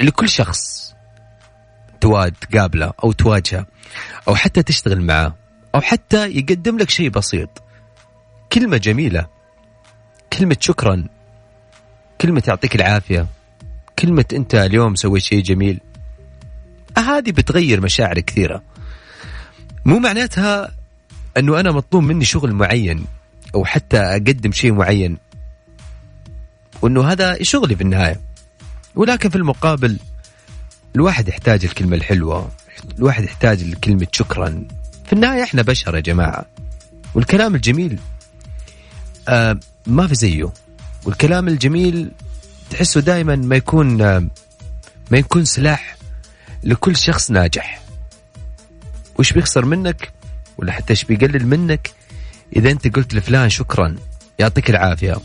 لكل 0.00 0.28
شخص 0.28 0.94
تواد 2.00 2.32
تقابله 2.32 2.92
أو 3.04 3.12
تواجهه 3.12 3.66
أو 4.28 4.34
حتى 4.34 4.62
تشتغل 4.62 5.00
معه 5.00 5.36
أو 5.74 5.80
حتى 5.80 6.28
يقدم 6.38 6.78
لك 6.78 6.90
شيء 6.90 7.08
بسيط. 7.08 7.62
كلمة 8.52 8.76
جميلة. 8.76 9.26
كلمة 10.32 10.56
شكرا. 10.60 11.04
كلمة 12.20 12.42
يعطيك 12.48 12.74
العافية. 12.74 13.26
كلمة 13.98 14.24
أنت 14.32 14.54
اليوم 14.54 14.94
سويت 14.94 15.22
شيء 15.22 15.42
جميل. 15.42 15.80
هذه 16.98 17.30
بتغير 17.30 17.80
مشاعر 17.80 18.20
كثيرة. 18.20 18.62
مو 19.84 19.98
معناتها 19.98 20.72
أنه 21.36 21.60
أنا 21.60 21.72
مطلوب 21.72 22.02
مني 22.04 22.24
شغل 22.24 22.52
معين 22.52 23.04
أو 23.54 23.64
حتى 23.64 23.98
أقدم 23.98 24.52
شيء 24.52 24.72
معين. 24.72 25.16
وأنه 26.82 27.04
هذا 27.04 27.42
شغلي 27.42 27.76
في 27.76 27.82
النهايه 27.82 28.20
ولكن 28.94 29.28
في 29.28 29.36
المقابل 29.36 29.98
الواحد 30.96 31.28
يحتاج 31.28 31.64
الكلمة 31.64 31.96
الحلوة 31.96 32.50
الواحد 32.98 33.24
يحتاج 33.24 33.74
كلمه 33.74 34.06
شكرا. 34.12 34.64
في 35.06 35.12
النهاية 35.12 35.42
إحنا 35.42 35.62
بشر 35.62 35.94
يا 35.96 36.00
جماعة. 36.00 36.46
والكلام 37.14 37.54
الجميل 37.54 37.98
آه 39.28 39.60
ما 39.86 40.06
في 40.06 40.14
زيه. 40.14 40.52
والكلام 41.04 41.48
الجميل 41.48 42.10
تحسه 42.70 43.00
دائما 43.00 43.36
ما 43.36 43.56
يكون 43.56 44.02
آه 44.02 44.26
ما 45.10 45.18
يكون 45.18 45.44
سلاح 45.44 45.97
لكل 46.64 46.96
شخص 46.96 47.30
ناجح. 47.30 47.80
وش 49.18 49.32
بيخسر 49.32 49.64
منك؟ 49.64 50.12
ولا 50.58 50.72
حتى 50.72 50.90
إيش 50.90 51.04
بيقلل 51.04 51.46
منك؟ 51.46 51.90
إذا 52.56 52.70
أنت 52.70 52.96
قلت 52.96 53.14
لفلان 53.14 53.48
شكرا 53.48 53.96
يعطيك 54.38 54.70
العافية. 54.70 55.16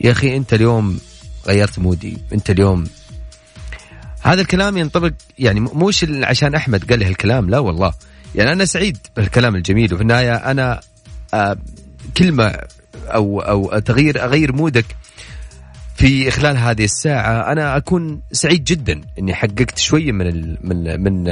يا 0.00 0.12
أخي 0.12 0.36
أنت 0.36 0.54
اليوم 0.54 1.00
غيرت 1.46 1.78
مودي. 1.78 2.18
أنت 2.32 2.50
اليوم 2.50 2.84
هذا 4.22 4.40
الكلام 4.40 4.76
ينطبق 4.76 5.12
يعني 5.38 5.60
مو 5.60 5.88
مش 5.88 6.06
عشان 6.22 6.54
أحمد 6.54 6.90
قال 6.90 6.98
لي 6.98 7.04
هالكلام 7.04 7.50
لا 7.50 7.58
والله. 7.58 7.94
يعني 8.34 8.52
أنا 8.52 8.64
سعيد 8.64 8.98
بالكلام 9.16 9.56
الجميل 9.56 9.94
وفي 9.94 10.02
النهاية 10.02 10.34
أنا 10.34 10.80
آه 11.34 11.56
كلمة 12.16 12.60
أو 13.06 13.40
أو 13.40 13.78
تغيير 13.78 14.24
أغير 14.24 14.52
مودك 14.52 14.86
في 15.94 16.30
خلال 16.30 16.56
هذه 16.56 16.84
الساعة 16.84 17.52
أنا 17.52 17.76
أكون 17.76 18.22
سعيد 18.32 18.64
جدا 18.64 19.00
إني 19.18 19.34
حققت 19.34 19.78
شوية 19.78 20.12
من 20.12 20.26
ال 20.26 20.58
من 20.62 21.00
من 21.00 21.24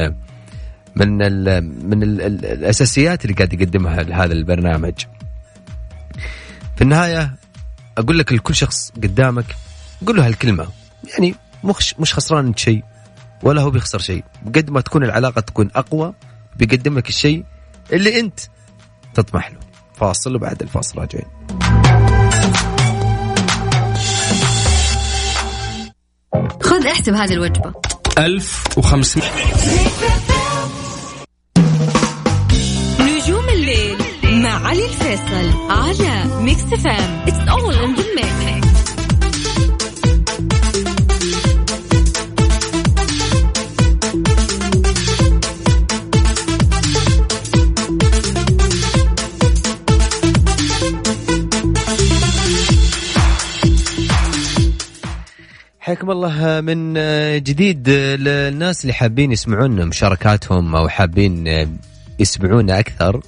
من 0.96 1.22
ال 1.22 1.64
من 1.88 2.02
ال 2.02 2.20
ال 2.20 2.44
الأساسيات 2.44 3.24
اللي 3.24 3.34
قاعد 3.34 3.52
يقدمها 3.52 4.00
هذا 4.00 4.32
البرنامج. 4.32 4.94
في 6.76 6.82
النهاية 6.82 7.34
أقول 7.98 8.18
لك 8.18 8.32
لكل 8.32 8.54
شخص 8.54 8.90
قدامك 8.90 9.44
قول 10.06 10.16
له 10.16 10.26
هالكلمة. 10.26 10.68
يعني 11.12 11.34
مش 11.64 11.94
مش 11.98 12.14
خسران 12.14 12.46
انت 12.46 12.58
شيء 12.58 12.84
ولا 13.42 13.62
هو 13.62 13.70
بيخسر 13.70 13.98
شيء. 13.98 14.24
قد 14.46 14.70
ما 14.70 14.80
تكون 14.80 15.04
العلاقة 15.04 15.40
تكون 15.40 15.70
أقوى 15.74 16.14
بيقدم 16.56 16.98
لك 16.98 17.08
الشيء 17.08 17.44
اللي 17.92 18.20
أنت 18.20 18.40
تطمح 19.14 19.50
له. 19.50 19.58
فاصل 19.94 20.36
وبعد 20.36 20.62
الفاصل 20.62 20.98
راجعين. 20.98 21.26
خذ 26.62 26.86
احسب 26.86 27.14
هذه 27.14 27.32
الوجبة. 27.32 27.72
1500 28.18 29.26
نجوم 33.00 33.48
الليل 33.48 33.96
مع 34.24 34.68
علي 34.68 34.84
الفيصل 34.84 35.50
على 35.70 36.24
ميكس 36.40 36.62
إف 36.62 36.93
إم 36.93 37.24
It's 37.26 37.48
all 37.48 37.70
in 37.70 37.96
the 37.96 38.04
mix. 38.16 38.71
حياكم 55.84 56.10
الله 56.10 56.60
من 56.60 56.94
جديد 57.42 57.88
للناس 57.88 58.82
اللي 58.82 58.92
حابين 58.92 59.32
يسمعون 59.32 59.86
مشاركاتهم 59.86 60.76
أو 60.76 60.88
حابين 60.88 61.44
يسمعونا 62.18 62.78
أكثر. 62.78 63.20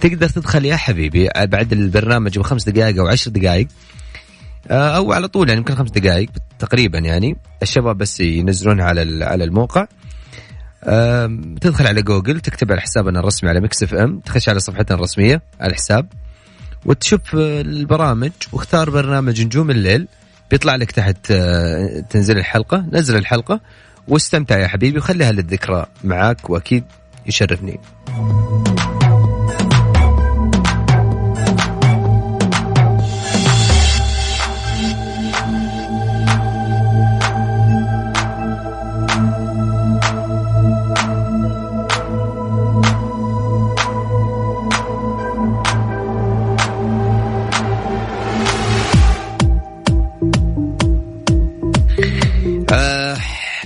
تقدر 0.00 0.28
تدخل 0.28 0.64
يا 0.64 0.76
حبيبي 0.76 1.28
بعد 1.36 1.72
البرنامج 1.72 2.38
بخمس 2.38 2.68
دقائق 2.68 2.98
أو 2.98 3.06
عشر 3.06 3.30
دقائق 3.30 3.68
أو 4.70 5.12
على 5.12 5.28
طول 5.28 5.48
يعني 5.48 5.58
يمكن 5.58 5.74
خمس 5.74 5.90
دقائق 5.90 6.30
تقريبا 6.58 6.98
يعني. 6.98 7.36
الشباب 7.62 7.98
بس 7.98 8.20
ينزلونها 8.20 8.84
على 8.84 9.24
على 9.24 9.44
الموقع. 9.44 9.86
تدخل 11.60 11.86
على 11.86 12.02
جوجل 12.02 12.40
تكتب 12.40 12.72
على 12.72 12.80
حسابنا 12.80 13.20
الرسمي 13.20 13.50
على 13.50 13.60
مكس 13.60 13.82
إف 13.82 13.94
إم 13.94 14.20
تخش 14.20 14.48
على 14.48 14.60
صفحتنا 14.60 14.96
الرسمية 14.96 15.42
على 15.60 15.70
الحساب 15.70 16.08
وتشوف 16.84 17.34
البرامج 17.34 18.32
واختار 18.52 18.90
برنامج 18.90 19.42
نجوم 19.42 19.70
الليل. 19.70 20.08
بيطلع 20.50 20.76
لك 20.76 20.90
تحت 20.90 21.30
آه، 21.30 22.04
تنزل 22.10 22.38
الحلقة 22.38 22.84
نزل 22.92 23.16
الحلقة 23.16 23.60
واستمتع 24.08 24.58
يا 24.58 24.66
حبيبي 24.66 24.98
وخليها 24.98 25.32
للذكرى 25.32 25.86
معاك 26.04 26.50
وأكيد 26.50 26.84
يشرفني. 27.26 27.80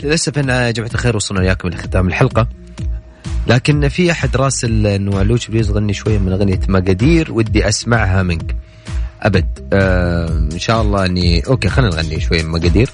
للأسف 0.03 0.39
إن 0.39 0.49
يا 0.49 0.71
جماعة 0.71 0.91
الخير 0.95 1.17
وصلنا 1.17 1.41
وياكم 1.41 1.69
لختام 1.69 2.09
الحلقة. 2.09 2.49
لكن 3.47 3.89
في 3.89 4.11
أحد 4.11 4.37
راسل 4.37 4.87
انه 4.87 5.19
علوش 5.19 5.49
please 5.49 5.71
غني 5.71 5.95
شوية 5.95 6.19
من 6.19 6.33
أغنية 6.33 6.61
مقادير 6.69 7.33
ودي 7.33 7.69
أسمعها 7.69 8.23
منك. 8.23 8.57
أبد. 9.23 9.69
آه 9.73 10.29
إن 10.29 10.59
شاء 10.59 10.83
الله 10.83 11.07
اني 11.07 11.47
okay 11.47 11.69
خلينا 11.69 11.97
نغني 11.97 12.21
شوية 12.21 12.43
من 12.43 12.51
مقادير 12.51 12.91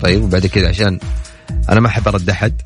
طيب 0.00 0.22
وبعد 0.24 0.46
كذا 0.46 0.68
عشان 0.68 0.98
أنا 1.68 1.80
ما 1.80 1.86
أحب 1.86 2.08
أرد 2.08 2.30
أحد. 2.30 2.62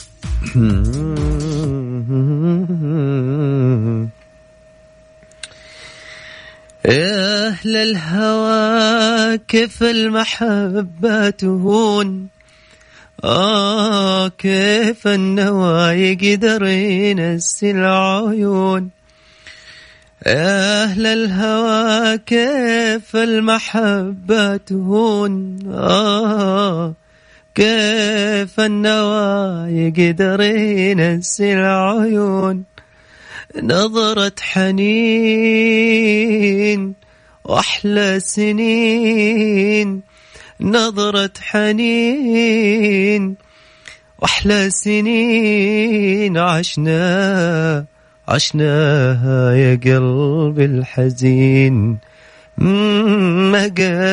يا 6.85 7.49
أهل 7.49 7.77
الهوى 7.77 9.39
كيف 9.49 9.83
المحبة 9.83 11.31
تهون؟ 11.31 12.29
آه 13.25 14.29
كيف 14.29 15.07
النوى 15.07 15.91
يقدر 15.93 16.67
ينسي 16.67 17.71
العيون 17.71 18.91
يا 20.27 20.83
أهل 20.85 21.07
الهوى 21.07 22.19
كيف 22.19 23.17
المحبة 23.17 24.57
تهون؟ 24.57 25.59
آه 25.73 26.95
كيف 27.55 28.61
النوى 28.61 29.73
يقدر 29.73 30.41
ينسي 30.41 31.55
العيون 31.55 32.65
نظرة 33.63 34.33
حنين 34.41 35.87
وأحلى 37.45 38.21
سنين 38.21 40.03
نظرة 40.61 41.31
حنين 41.41 43.37
وأحلى 44.19 44.71
سنين 44.71 46.39
عشنا 46.39 47.85
عشناها 48.29 49.53
يا 49.53 49.75
قلبي 49.75 50.65
الحزين. 50.65 51.99
مقادير. 52.59 54.07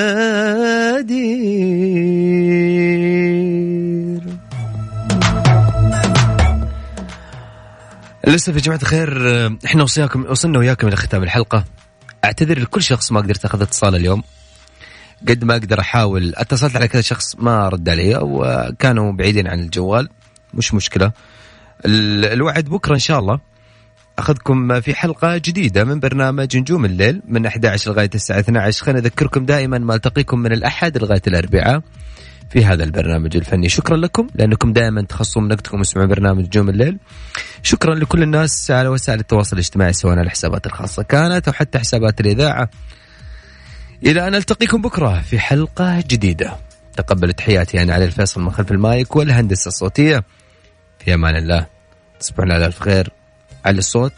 للاسف 8.27 8.55
يا 8.55 8.59
جماعة 8.61 8.79
الخير 8.81 9.11
إحنا 9.65 9.83
وصياكم 9.83 10.25
وصلنا 10.29 10.59
وياكم 10.59 10.87
إلى 10.87 10.95
ختام 10.95 11.23
الحلقة. 11.23 11.63
أعتذر 12.25 12.59
لكل 12.59 12.83
شخص 12.83 13.11
ما 13.11 13.21
قدرت 13.21 13.45
أخذ 13.45 13.61
اتصال 13.61 13.95
اليوم. 13.95 14.23
قد 15.29 15.43
ما 15.43 15.53
أقدر 15.53 15.79
أحاول. 15.79 16.33
اتصلت 16.35 16.75
على 16.75 16.87
كذا 16.87 17.01
شخص 17.01 17.35
ما 17.39 17.69
رد 17.69 17.89
علي 17.89 18.19
وكانوا 18.21 19.11
بعيدين 19.11 19.47
عن 19.47 19.59
الجوال. 19.59 20.09
مش 20.53 20.73
مشكلة. 20.73 21.11
الوعد 21.85 22.65
بكرة 22.65 22.93
إن 22.93 22.99
شاء 22.99 23.19
الله. 23.19 23.39
أخذكم 24.19 24.81
في 24.81 24.95
حلقة 24.95 25.37
جديدة 25.37 25.83
من 25.83 25.99
برنامج 25.99 26.57
نجوم 26.57 26.85
الليل 26.85 27.21
من 27.27 27.45
11 27.45 27.91
لغاية 27.91 28.09
الساعة 28.15 28.39
12 28.39 28.85
خليني 28.85 28.99
اذكركم 28.99 29.45
دائما 29.45 29.77
ما 29.77 29.95
التقيكم 29.95 30.39
من 30.39 30.51
الأحد 30.51 30.97
لغاية 30.97 31.21
الأربعاء 31.27 31.81
في 32.49 32.65
هذا 32.65 32.83
البرنامج 32.83 33.35
الفني. 33.35 33.69
شكرا 33.69 33.97
لكم 33.97 34.27
لأنكم 34.35 34.73
دائما 34.73 35.01
تخصصون 35.01 35.43
من 35.43 35.51
وقتكم 35.51 35.79
وتسمعون 35.79 36.09
برنامج 36.09 36.45
نجوم 36.45 36.69
الليل. 36.69 36.97
شكرا 37.63 37.95
لكل 37.95 38.23
الناس 38.23 38.71
على 38.71 38.87
وسائل 38.87 39.19
التواصل 39.19 39.55
الاجتماعي 39.55 39.93
سواء 39.93 40.21
الحسابات 40.21 40.65
الخاصة 40.65 41.03
كانت 41.03 41.47
أو 41.47 41.53
حتى 41.53 41.79
حسابات 41.79 42.21
الإذاعة. 42.21 42.69
إلى 44.05 44.27
أن 44.27 44.35
ألتقيكم 44.35 44.81
بكرة 44.81 45.21
في 45.21 45.39
حلقة 45.39 46.01
جديدة. 46.07 46.57
تقبل 46.97 47.33
تحياتي 47.33 47.81
أنا 47.81 47.93
علي 47.93 48.05
الفيصل 48.05 48.41
من 48.41 48.51
خلف 48.51 48.71
المايك 48.71 49.15
والهندسة 49.15 49.67
الصوتية. 49.67 50.23
في 50.99 51.13
أمان 51.13 51.35
الله. 51.35 51.65
تصبحون 52.19 52.51
على 52.51 52.65
ألف 52.65 52.79
خير. 52.79 53.11
على 53.65 53.77
الصوت. 53.77 54.13